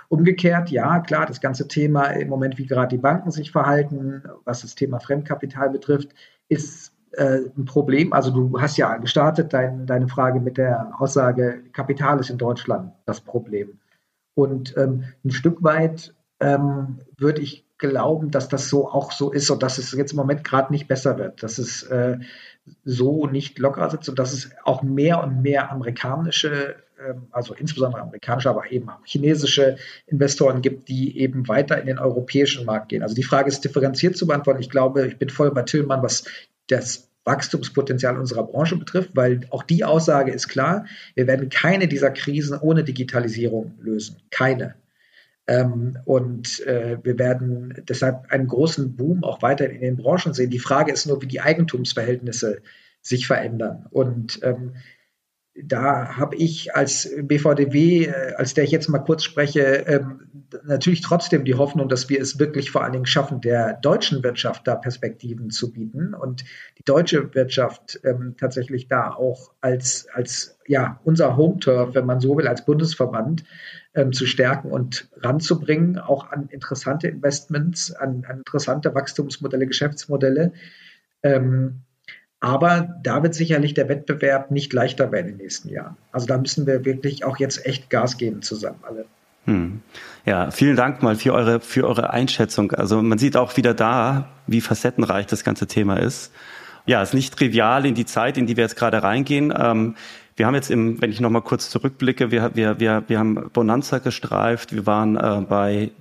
[0.09, 4.61] Umgekehrt, ja, klar, das ganze Thema im Moment, wie gerade die Banken sich verhalten, was
[4.61, 6.09] das Thema Fremdkapital betrifft,
[6.49, 8.13] ist äh, ein Problem.
[8.13, 12.91] Also du hast ja gestartet dein, deine Frage mit der Aussage, Kapital ist in Deutschland
[13.05, 13.79] das Problem.
[14.35, 19.49] Und ähm, ein Stück weit ähm, würde ich glauben, dass das so auch so ist
[19.49, 22.19] und dass es jetzt im Moment gerade nicht besser wird, dass es äh,
[22.83, 26.75] so nicht locker sitzt und dass es auch mehr und mehr amerikanische,
[27.05, 29.77] ähm, also insbesondere amerikanische, aber eben auch chinesische
[30.07, 33.03] Investoren gibt, die eben weiter in den europäischen Markt gehen.
[33.03, 34.61] Also die Frage ist differenziert zu beantworten.
[34.61, 36.25] Ich glaube, ich bin voll bei Tillmann, was
[36.67, 42.11] das Wachstumspotenzial unserer Branche betrifft, weil auch die Aussage ist klar, wir werden keine dieser
[42.11, 44.17] Krisen ohne Digitalisierung lösen.
[44.31, 44.75] Keine.
[45.47, 50.49] Ähm, und äh, wir werden deshalb einen großen Boom auch weiter in den Branchen sehen.
[50.49, 52.61] Die Frage ist nur, wie die Eigentumsverhältnisse
[53.01, 53.85] sich verändern.
[53.91, 54.75] Und ähm,
[55.63, 60.27] da habe ich als BVDW, äh, als der ich jetzt mal kurz spreche, ähm,
[60.65, 64.67] natürlich trotzdem die Hoffnung, dass wir es wirklich vor allen Dingen schaffen, der deutschen Wirtschaft
[64.67, 66.43] da Perspektiven zu bieten und
[66.77, 72.37] die deutsche Wirtschaft ähm, tatsächlich da auch als, als ja, unser Home-Turf, wenn man so
[72.37, 73.43] will, als Bundesverband
[73.93, 80.51] ähm, zu stärken und ranzubringen, auch an interessante Investments, an, an interessante Wachstumsmodelle, Geschäftsmodelle.
[82.39, 85.97] Aber da wird sicherlich der Wettbewerb nicht leichter werden in den nächsten Jahren.
[86.11, 89.05] Also da müssen wir wirklich auch jetzt echt Gas geben zusammen alle.
[89.45, 89.81] Hm.
[90.25, 92.71] Ja, vielen Dank mal für eure, für eure Einschätzung.
[92.71, 96.31] Also man sieht auch wieder da, wie facettenreich das ganze Thema ist.
[96.85, 99.53] Ja, es ist nicht trivial in die Zeit, in die wir jetzt gerade reingehen.
[99.57, 99.95] Ähm,
[100.35, 103.99] wir haben jetzt im, wenn ich nochmal kurz zurückblicke, wir, wir, wir, wir haben Bonanza
[103.99, 105.91] gestreift, wir waren äh, bei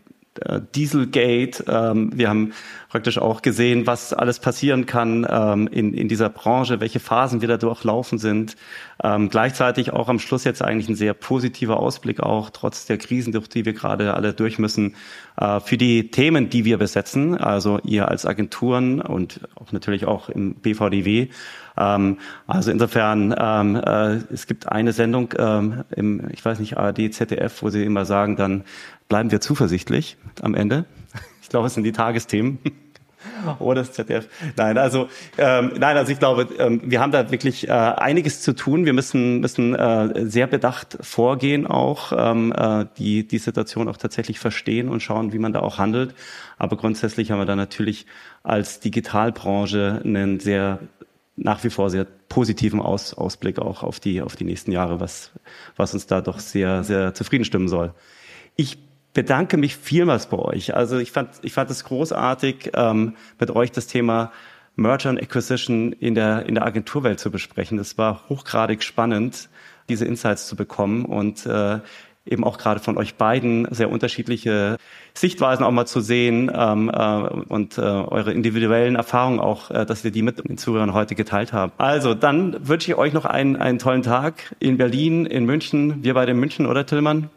[0.74, 1.64] Dieselgate.
[1.68, 2.52] Ähm, wir haben
[2.88, 7.48] praktisch auch gesehen, was alles passieren kann ähm, in, in dieser Branche, welche Phasen wir
[7.48, 8.56] da durchlaufen sind.
[9.02, 13.32] Ähm, gleichzeitig auch am Schluss jetzt eigentlich ein sehr positiver Ausblick auch, trotz der Krisen,
[13.32, 14.94] durch die wir gerade alle durch müssen,
[15.36, 20.28] äh, für die Themen, die wir besetzen, also ihr als Agenturen und auch natürlich auch
[20.28, 21.28] im BVDW.
[21.76, 27.12] Ähm, also insofern, ähm, äh, es gibt eine Sendung ähm, im, ich weiß nicht, ARD,
[27.12, 28.64] ZDF, wo sie immer sagen, dann
[29.08, 30.84] bleiben wir zuversichtlich am Ende.
[31.42, 32.58] Ich glaube, es sind die Tagesthemen.
[33.58, 34.28] Oder das ZDF.
[34.56, 35.08] Nein, also
[35.38, 38.84] ähm, nein, also ich glaube, ähm, wir haben da wirklich äh, einiges zu tun.
[38.84, 44.38] Wir müssen müssen äh, sehr bedacht vorgehen, auch ähm, äh, die die Situation auch tatsächlich
[44.38, 46.14] verstehen und schauen, wie man da auch handelt.
[46.58, 48.06] Aber grundsätzlich haben wir da natürlich
[48.42, 50.80] als Digitalbranche einen sehr
[51.36, 55.32] nach wie vor sehr positiven Aus, Ausblick auch auf die auf die nächsten Jahre, was
[55.76, 57.92] was uns da doch sehr sehr zufrieden stimmen soll.
[58.56, 58.78] Ich
[59.14, 60.74] bedanke mich vielmals bei euch.
[60.74, 64.32] Also ich fand, ich fand es großartig, ähm, mit euch das Thema
[64.76, 67.78] Merger and Acquisition in der, in der Agenturwelt zu besprechen.
[67.78, 69.48] Das war hochgradig spannend,
[69.88, 71.78] diese Insights zu bekommen und äh,
[72.26, 74.78] eben auch gerade von euch beiden sehr unterschiedliche
[75.12, 77.02] Sichtweisen auch mal zu sehen ähm, äh,
[77.48, 81.52] und äh, eure individuellen Erfahrungen auch, äh, dass ihr die mit den Zuhörern heute geteilt
[81.52, 81.80] habt.
[81.80, 86.14] Also dann wünsche ich euch noch einen, einen tollen Tag in Berlin, in München, wir
[86.14, 87.30] beide in München, oder Tillmann?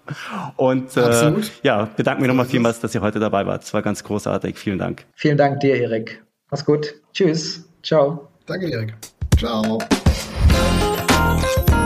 [0.55, 1.33] Und äh,
[1.63, 3.63] ja, bedanke mich nochmal vielmals, dass ihr heute dabei wart.
[3.63, 4.57] Es war ganz großartig.
[4.57, 5.05] Vielen Dank.
[5.15, 6.23] Vielen Dank dir, Erik.
[6.49, 6.95] Mach's gut.
[7.13, 7.67] Tschüss.
[7.83, 8.27] Ciao.
[8.45, 8.95] Danke, Erik.
[9.37, 9.79] Ciao.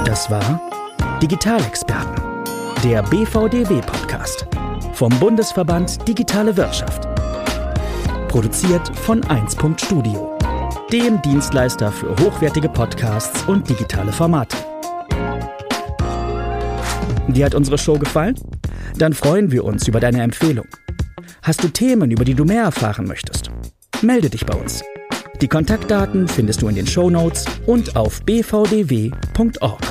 [0.06, 0.62] Das war
[1.22, 2.31] Digitalexperten
[2.84, 4.48] der BVDW-Podcast
[4.94, 7.08] vom Bundesverband Digitale Wirtschaft.
[8.28, 9.56] Produziert von 1.
[9.78, 10.36] Studio,
[10.92, 14.58] dem Dienstleister für hochwertige Podcasts und digitale Formate.
[17.28, 18.34] Dir hat unsere Show gefallen?
[18.98, 20.66] Dann freuen wir uns über deine Empfehlung.
[21.44, 23.52] Hast du Themen, über die du mehr erfahren möchtest?
[24.02, 24.84] Melde dich bei uns.
[25.40, 29.82] Die Kontaktdaten findest du in den Show Notes und auf bvdw.org.